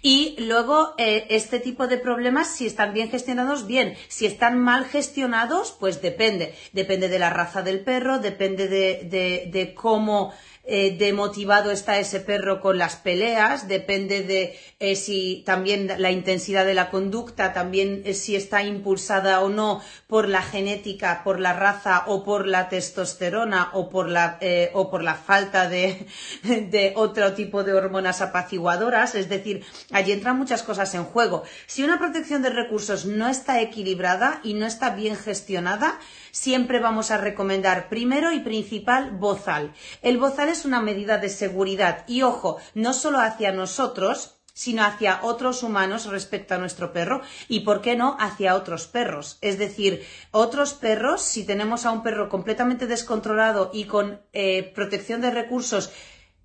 [0.06, 3.96] Y luego, eh, este tipo de problemas, si están bien gestionados, bien.
[4.10, 6.54] Si están mal gestionados, pues depende.
[6.74, 10.34] Depende de la raza del perro, depende de, de, de cómo
[10.66, 16.10] eh, de motivado está ese perro con las peleas, depende de eh, si también la
[16.10, 21.42] intensidad de la conducta, también eh, si está impulsada o no por la genética, por
[21.42, 24.40] la raza o por la testosterona o por la,
[24.74, 26.08] o por la falta de,
[26.44, 29.16] de otro tipo de hormonas apaciguadoras.
[29.16, 31.44] Es decir, allí entran muchas cosas en juego.
[31.66, 36.00] Si una protección de recursos no está equilibrada y no está bien gestionada,
[36.34, 39.74] siempre vamos a recomendar primero y principal bozal.
[40.02, 45.20] El bozal es una medida de seguridad y ojo, no solo hacia nosotros, sino hacia
[45.24, 49.38] otros humanos respecto a nuestro perro y, ¿por qué no?, hacia otros perros.
[49.42, 55.22] Es decir, otros perros, si tenemos a un perro completamente descontrolado y con eh, protección
[55.22, 55.92] de recursos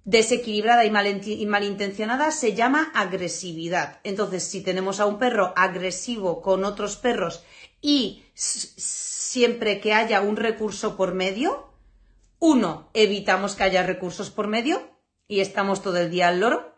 [0.05, 4.01] desequilibrada y, y, malintencionada se llama agresividad.
[4.05, 7.45] Entonces, si tenemos a un perro agresivo con otros perros
[7.83, 8.25] y
[9.29, 11.71] siempre que haya un recurso por medio.
[12.39, 14.81] Uno, evitamos que haya recursos por medio
[15.27, 16.75] y estamos todo el día al loro.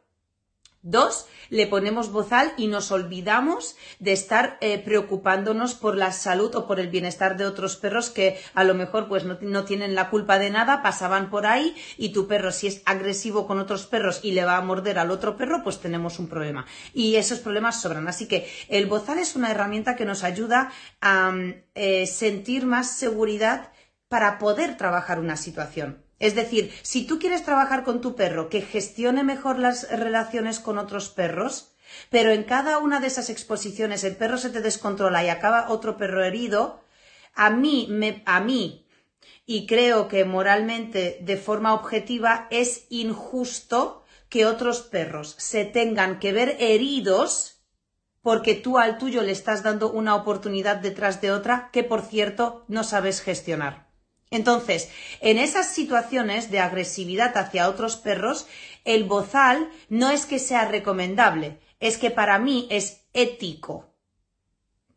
[0.82, 6.66] Dos, le ponemos bozal y nos olvidamos de estar eh, preocupándonos por la salud o
[6.66, 10.08] por el bienestar de otros perros que a lo mejor pues no, no, tienen la
[10.08, 14.20] culpa de nada, pasaban por ahí y tu perro si es agresivo con otros perros
[14.22, 16.66] y le va a morder al otro perro, pues tenemos un problema.
[16.94, 18.08] Y esos problemas sobran.
[18.08, 21.32] Así que el bozal es una herramienta que nos ayuda a
[21.74, 23.72] eh, sentir más seguridad
[24.08, 26.04] para poder trabajar una situación.
[26.20, 30.78] Es decir, si tú quieres trabajar con tu perro que gestione mejor las relaciones con
[30.78, 31.72] otros perros,
[32.10, 35.96] pero en cada una de esas exposiciones el perro se te descontrola y acaba otro
[35.96, 36.84] perro herido,
[37.34, 38.86] a mí, me, a mí,
[39.46, 46.32] y creo que moralmente, de forma objetiva, es injusto que otros perros se tengan que
[46.32, 47.62] ver heridos
[48.22, 52.64] porque tú al tuyo le estás dando una oportunidad detrás de otra que, por cierto,
[52.68, 53.89] no sabes gestionar.
[54.30, 54.88] Entonces,
[55.20, 58.46] en esas situaciones de agresividad hacia otros perros,
[58.84, 63.92] el bozal no es que sea recomendable, es que para mí es ético,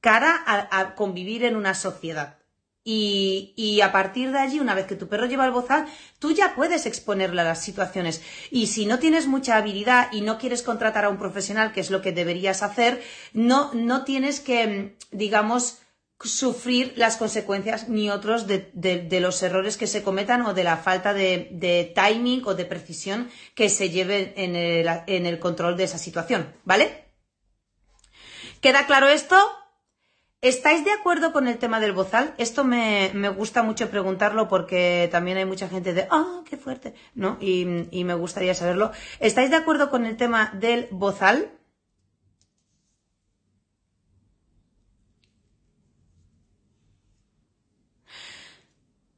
[0.01, 2.37] cara a, convivir en una sociedad.
[2.85, 5.87] Y, a partir de allí, una vez que tu perro lleva el bozal,
[6.19, 8.21] tú ya puedes exponerle a las situaciones.
[8.51, 11.89] Y si no tienes mucha habilidad y no quieres contratar a un profesional, que es
[11.89, 15.82] lo que deberías hacer, no, no tienes que, digamos,
[16.23, 21.13] sufrir las consecuencias ni otros de, los errores que se cometan o de la falta
[21.13, 25.97] de, timing o de precisión que se lleve en el, en el control de esa
[25.97, 27.05] situación, ¿vale?
[28.61, 29.35] ¿Queda claro esto?
[30.43, 32.33] ¿Estáis de acuerdo con el tema del bozal?
[32.37, 37.37] Esto me, gusta mucho preguntarlo porque también hay mucha gente de, ah, qué fuerte, ¿no?
[37.39, 38.91] Y, y me gustaría saberlo.
[39.21, 41.49] ¿Estáis de acuerdo con el tema del bozal?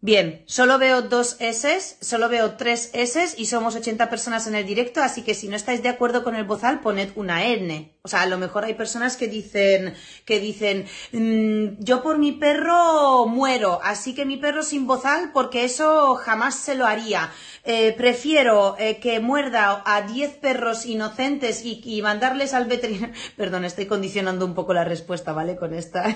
[0.06, 4.64] Bien, solo veo dos S, solo veo tres S y somos 80 personas en el
[4.64, 7.92] directo, así que si no estáis de acuerdo con el bozal, poned una N.
[8.04, 12.34] O sea, a lo mejor hay personas que dicen, que dicen, mm, yo por mi
[12.34, 17.32] perro muero, así que mi perro sin bozal, porque eso jamás se lo haría.
[17.64, 23.16] Eh, prefiero eh, que muerda a 10 perros inocentes y, y mandarles al veterinario.
[23.38, 25.56] Perdón, estoy condicionando un poco la respuesta, ¿vale?
[25.56, 26.16] Con esta.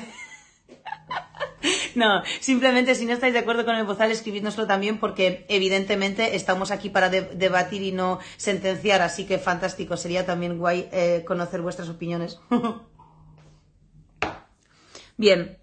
[1.96, 6.72] No, simplemente si no estáis de acuerdo con el bozal, escribidnoslo también porque evidentemente estamos
[6.72, 11.90] aquí para debatir y no sentenciar, así que fantástico, sería también guay eh, conocer vuestras
[11.90, 12.40] opiniones.
[15.18, 15.58] bien.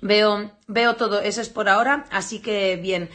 [0.00, 3.10] Veo, veo todo, eso es por ahora, así que bien.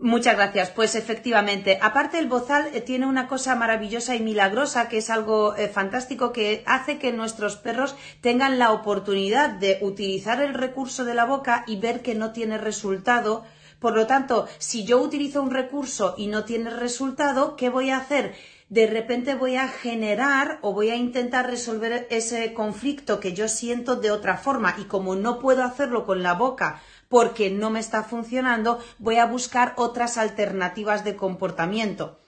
[0.00, 0.70] Muchas gracias.
[0.70, 5.54] Pues efectivamente, aparte el bozal eh, tiene una cosa maravillosa y milagrosa que es algo
[5.56, 11.14] eh, fantástico que hace que nuestros perros tengan la oportunidad de utilizar el recurso de
[11.14, 13.44] la boca y ver que no tiene resultado.
[13.78, 17.98] Por lo tanto, si yo utilizo un recurso y no tiene resultado, ¿qué voy a
[17.98, 18.34] hacer?
[18.70, 23.96] de repente voy a generar o voy a intentar resolver ese conflicto que yo siento
[23.96, 26.82] de otra forma y como no puedo hacerlo con la boca
[27.14, 32.18] porque no me está funcionando, voy a buscar otras alternativas de comportamiento.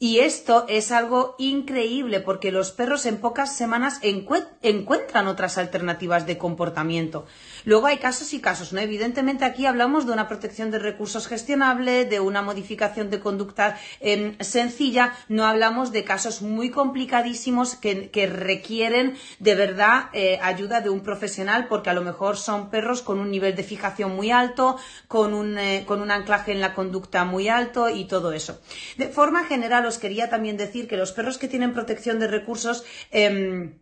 [0.00, 6.38] Y esto es algo increíble porque los perros en pocas semanas encuentran otras alternativas de
[6.38, 7.24] comportamiento.
[7.66, 8.78] Luego hay casos y casos, ¿no?
[8.80, 14.38] Evidentemente aquí hablamos de una protección de recursos gestionable, de una modificación de conducta em,
[14.38, 21.00] sencilla, no hablamos de casos muy complicadísimos que, requieren de verdad eh, ayuda de un
[21.00, 24.76] profesional porque a lo mejor son perros con un nivel de fijación muy alto,
[25.08, 28.60] con un, eh, con un anclaje en la conducta muy alto y todo eso.
[28.96, 32.84] De forma general os quería también decir que los perros que tienen protección de recursos
[33.10, 33.74] em,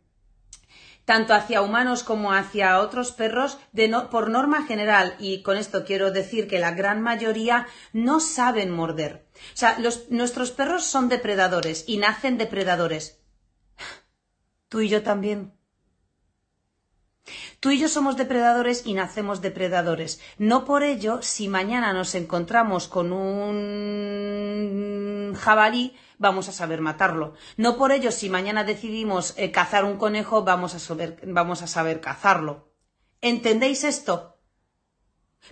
[1.05, 3.59] tanto hacia humanos como hacia otros perros,
[4.11, 9.26] por norma general, y con esto quiero decir que la gran mayoría no saben morder.
[9.55, 9.78] O sea,
[10.11, 13.20] nuestros perros son depredadores y nacen depredadores.
[14.68, 15.52] Tú y yo también.
[17.64, 20.20] Tú y yo somos depredadores y nacemos depredadores.
[20.36, 24.54] No por ello, si mañana nos encontramos con un
[25.34, 27.32] jabalí, vamos a saber matarlo.
[27.56, 31.66] No por ello, si mañana decidimos eh, cazar un conejo, vamos a, saber, vamos a
[31.66, 32.68] saber cazarlo.
[33.22, 34.34] ¿Entendéis esto?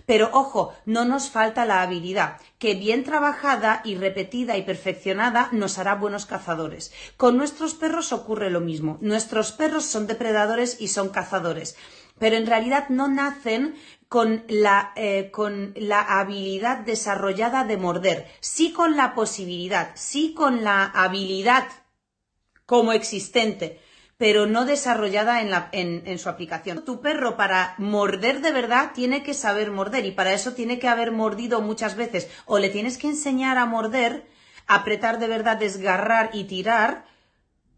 [0.05, 5.77] Pero ojo, no nos falta la habilidad, que bien trabajada y repetida y perfeccionada nos
[5.77, 6.91] hará buenos cazadores.
[7.15, 8.97] Con nuestros perros ocurre lo mismo.
[9.01, 11.75] Nuestros perros son depredadores y son cazadores,
[12.19, 13.75] pero en realidad no nacen
[14.07, 20.63] con la, eh, con la habilidad desarrollada de morder, sí con la posibilidad, sí con
[20.63, 21.65] la habilidad
[22.65, 23.79] como existente,
[24.17, 26.85] pero no desarrollada en, la, en, en, su aplicación.
[26.85, 30.87] Tu perro para morder de verdad tiene que saber morder y para eso tiene que
[30.87, 34.27] haber mordido muchas veces o le tienes que enseñar a morder,
[34.67, 37.05] apretar de verdad, desgarrar y tirar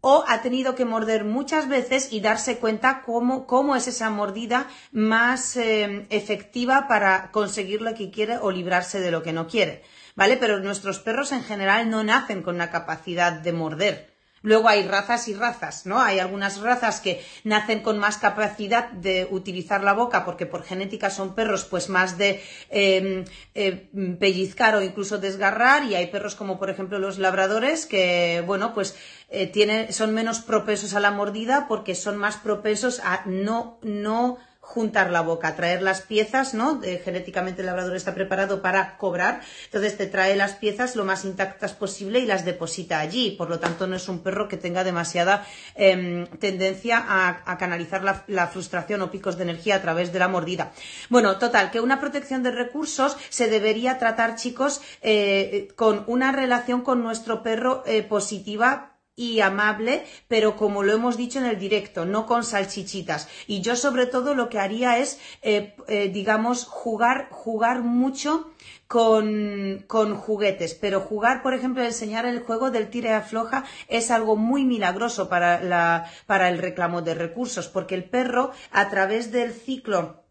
[0.08, 4.68] o ha tenido que morder muchas veces y darse cuenta cómo, cómo es esa mordida
[4.92, 9.82] más eh, efectiva para conseguir lo que quiere o librarse de lo que no quiere.
[10.14, 10.36] ¿Vale?
[10.36, 14.15] Pero nuestros perros en general no nacen con una capacidad de morder.
[14.46, 16.00] Luego hay razas y razas, ¿no?
[16.00, 21.10] Hay algunas razas que nacen con más capacidad de utilizar la boca porque por genética
[21.10, 22.40] son perros pues más de
[22.70, 23.24] em,
[23.56, 23.90] eh,
[24.20, 28.94] pellizcar o incluso desgarrar y hay perros como por ejemplo los labradores que, bueno, pues
[29.30, 34.38] eh, tienen, son menos propensos a la mordida porque son más propensos a no, no
[34.66, 36.80] juntar la boca, traer las piezas, ¿no?
[36.82, 41.72] genéticamente el labrador está preparado para cobrar, entonces te trae las piezas lo más intactas
[41.72, 45.46] posible y las deposita allí, por lo tanto no es un perro que tenga demasiada
[45.76, 50.72] em, tendencia a, canalizar la, frustración o picos de energía a través de la mordida.
[51.08, 56.82] Bueno, total, que una protección de recursos se debería tratar, chicos, eh, con una relación
[56.82, 62.04] con nuestro perro eh, positiva y amable, pero como lo hemos dicho en el directo,
[62.04, 63.28] no con salchichitas.
[63.46, 68.52] Y yo sobre todo lo que haría es, eh, eh, digamos, jugar, jugar mucho
[68.86, 74.36] con, con, juguetes, pero jugar, por ejemplo, enseñar el juego del tire afloja es algo
[74.36, 79.52] muy milagroso para, la, para el reclamo de recursos, porque el perro, a través del
[79.52, 80.25] ciclo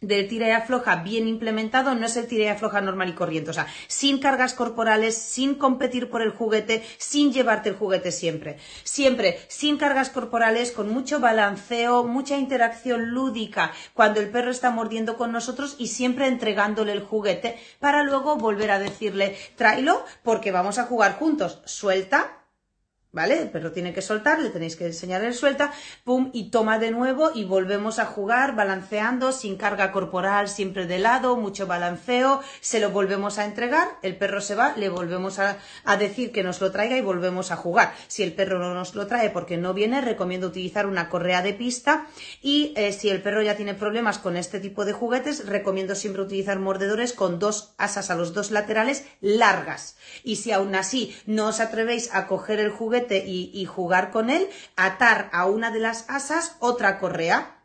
[0.00, 3.50] del tira y afloja bien implementado no es el tira y afloja normal y corriente,
[3.50, 8.58] o sea, sin cargas corporales, sin competir por el juguete, sin llevarte el juguete siempre.
[8.82, 15.16] Siempre sin cargas corporales, con mucho balanceo, mucha interacción lúdica cuando el perro está mordiendo
[15.16, 20.78] con nosotros y siempre entregándole el juguete para luego volver a decirle, tráelo porque vamos
[20.78, 21.60] a jugar juntos.
[21.64, 22.39] Suelta,
[23.12, 23.42] ¿Vale?
[23.42, 25.72] El perro tiene que soltar, le tenéis que enseñar el suelta,
[26.04, 31.00] pum, y toma de nuevo y volvemos a jugar balanceando, sin carga corporal, siempre de
[31.00, 35.58] lado, mucho balanceo, se lo volvemos a entregar, el perro se va, le volvemos a,
[35.98, 37.92] decir que nos lo traiga y volvemos a jugar.
[38.06, 41.52] Si el perro no nos lo trae porque no viene, recomiendo utilizar una correa de
[41.52, 42.06] pista
[42.40, 46.22] y eh, si el perro ya tiene problemas con este tipo de juguetes, recomiendo siempre
[46.22, 49.96] utilizar mordedores con dos asas a los dos laterales largas.
[50.22, 54.48] Y si aún así no os atrevéis a coger el juguete, y, jugar con él,
[54.76, 57.59] atar a una de las asas otra correa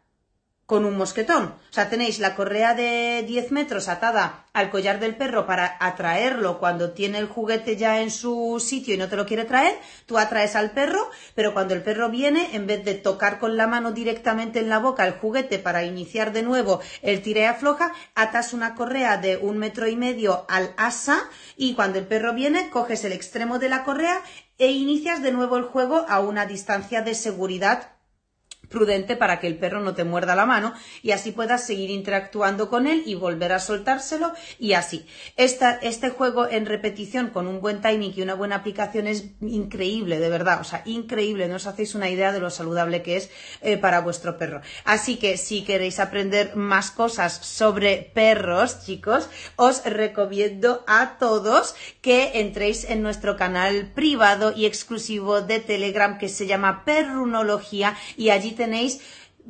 [0.65, 1.43] con un mosquetón.
[1.69, 6.59] O sea, tenéis la correa de 10 metros atada al collar del perro para atraerlo
[6.59, 10.17] cuando tiene el juguete ya en su sitio y no te lo quiere traer, tú
[10.17, 13.91] atraes al perro, pero cuando el perro viene, en vez de tocar con la mano
[13.91, 18.73] directamente en la boca el juguete para iniciar de nuevo el tire afloja, atas una
[18.75, 23.11] correa de un metro y medio al asa y cuando el perro viene, coges el
[23.11, 24.21] extremo de la correa
[24.57, 27.94] e inicias de nuevo el juego a una distancia de seguridad
[28.69, 32.69] prudente para que el perro no te muerda la mano y así puedas seguir interactuando
[32.69, 35.05] con él y volver a soltárselo y así.
[35.35, 40.29] este juego en repetición con un buen timing y una buena aplicación es increíble, de
[40.29, 43.29] verdad, o sea, increíble, no os hacéis una idea de lo saludable que es
[43.61, 44.61] eh, para vuestro perro.
[44.83, 52.39] Así que si queréis aprender más cosas sobre perros, chicos, os recomiendo a todos que
[52.39, 58.51] entréis en nuestro canal privado y exclusivo de Telegram que se llama Perrunología y allí
[58.55, 59.01] tenéis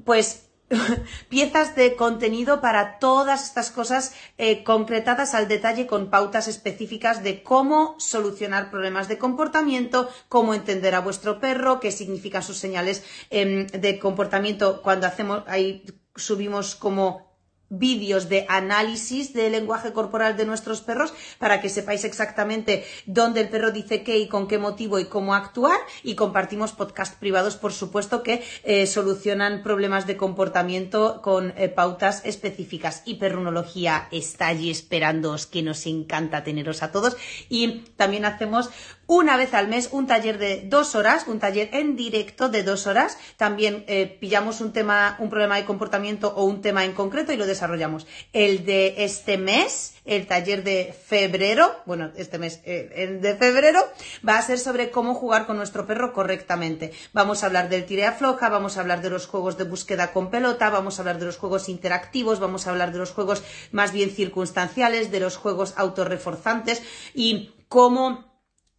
[0.04, 0.46] pues
[1.30, 7.44] piezas de contenido para todas estas cosas eh, concretadas al detalle con pautas específicas de
[7.44, 13.68] cómo solucionar problemas de comportamiento, cómo entender a vuestro perro, qué significan sus señales em,
[13.68, 15.86] de comportamiento cuando hacemos ahí
[16.16, 17.35] subimos como
[17.70, 23.50] vídeos de análisis del lenguaje corporal de nuestros perros para que sepáis exactamente dónde el
[23.50, 25.78] perro dice qué y con qué motivo y cómo actuar.
[26.04, 32.22] Y compartimos podcast privados por supuesto que eh, solucionan problemas de comportamiento con eh, pautas
[32.26, 33.02] específicas.
[33.06, 37.18] Y perrunología está allí esperándoos que nos encanta teneros a todos.
[37.50, 38.70] Y también hacemos
[39.08, 42.88] una vez al mes un taller de dos horas, un taller en directo de dos
[42.88, 43.18] horas.
[43.38, 47.38] También eh, pillamos un tema, un problema de comportamiento o un tema en concreto y
[47.38, 48.08] lo desarrollamos.
[48.34, 53.80] El de este mes, el taller de febrero, bueno, este mes, eh, el de febrero,
[54.28, 56.92] va a ser sobre cómo jugar con nuestro perro correctamente.
[57.14, 60.30] Vamos a hablar del tire floja, vamos a hablar de los juegos de búsqueda con
[60.30, 63.92] pelota, vamos a hablar de los juegos interactivos, vamos a hablar de los juegos más
[63.92, 66.84] bien circunstanciales, de los juegos autorreforzantes
[67.14, 68.35] y cómo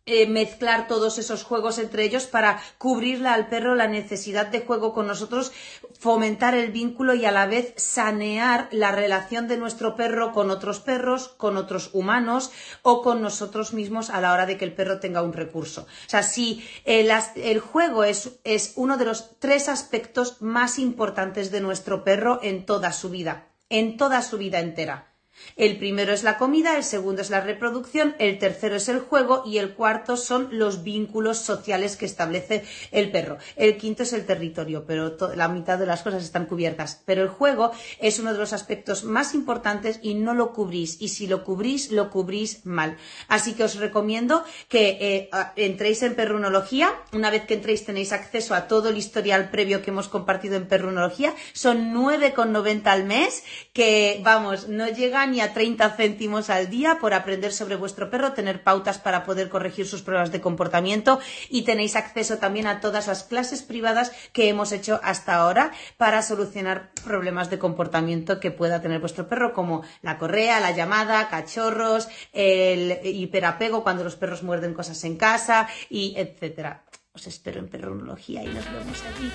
[0.07, 4.93] eh, mezclar todos esos juegos entre ellos para cubrirle al perro la necesidad de juego
[4.93, 5.51] con nosotros,
[5.99, 10.79] fomentar el vínculo y a la vez sanear la relación de nuestro perro con otros
[10.79, 12.53] perros, con otros humanos
[12.83, 15.83] o con nosotros mismos a la hora de que el perro tenga un recurso.
[15.83, 21.51] O sea, si el, el juego es, es uno de los tres aspectos más importantes
[21.51, 25.16] de nuestro perro en toda su vida, en toda su vida entera.
[25.57, 29.43] El primero es la comida, el segundo es la reproducción, el tercero es el juego
[29.47, 33.39] y el cuarto son los vínculos sociales que establece el perro.
[33.57, 37.03] El quinto es el territorio, pero la mitad de las cosas están cubiertas.
[37.07, 41.01] Pero el juego es uno de los aspectos más importantes y no lo cubrís.
[41.01, 42.97] Y si lo cubrís, lo cubrís mal.
[43.29, 46.91] Así que os recomiendo que eh, entréis en perrunología.
[47.13, 50.69] Una vez que entréis tenéis acceso a todo el historial previo que hemos compartido en
[50.69, 51.35] perrunología.
[51.53, 57.15] Son 9,90 al mes que, vamos, no llegan ni a 30 céntimos al día por
[57.15, 61.97] aprender sobre vuestro perro, tener pautas para poder corregir sus pruebas de comportamiento y tenéis
[61.97, 67.51] acceso también a todas las clases privadas que hemos hecho hasta ahora para solucionar problemas
[67.51, 73.83] de comportamiento que pueda tener vuestro perro, como la correa, la llamada, cachorros, el hiperapego
[73.83, 76.85] cuando los perros muerden cosas en casa y etcétera.
[77.13, 79.33] Os espero en perronología y nos vemos allí.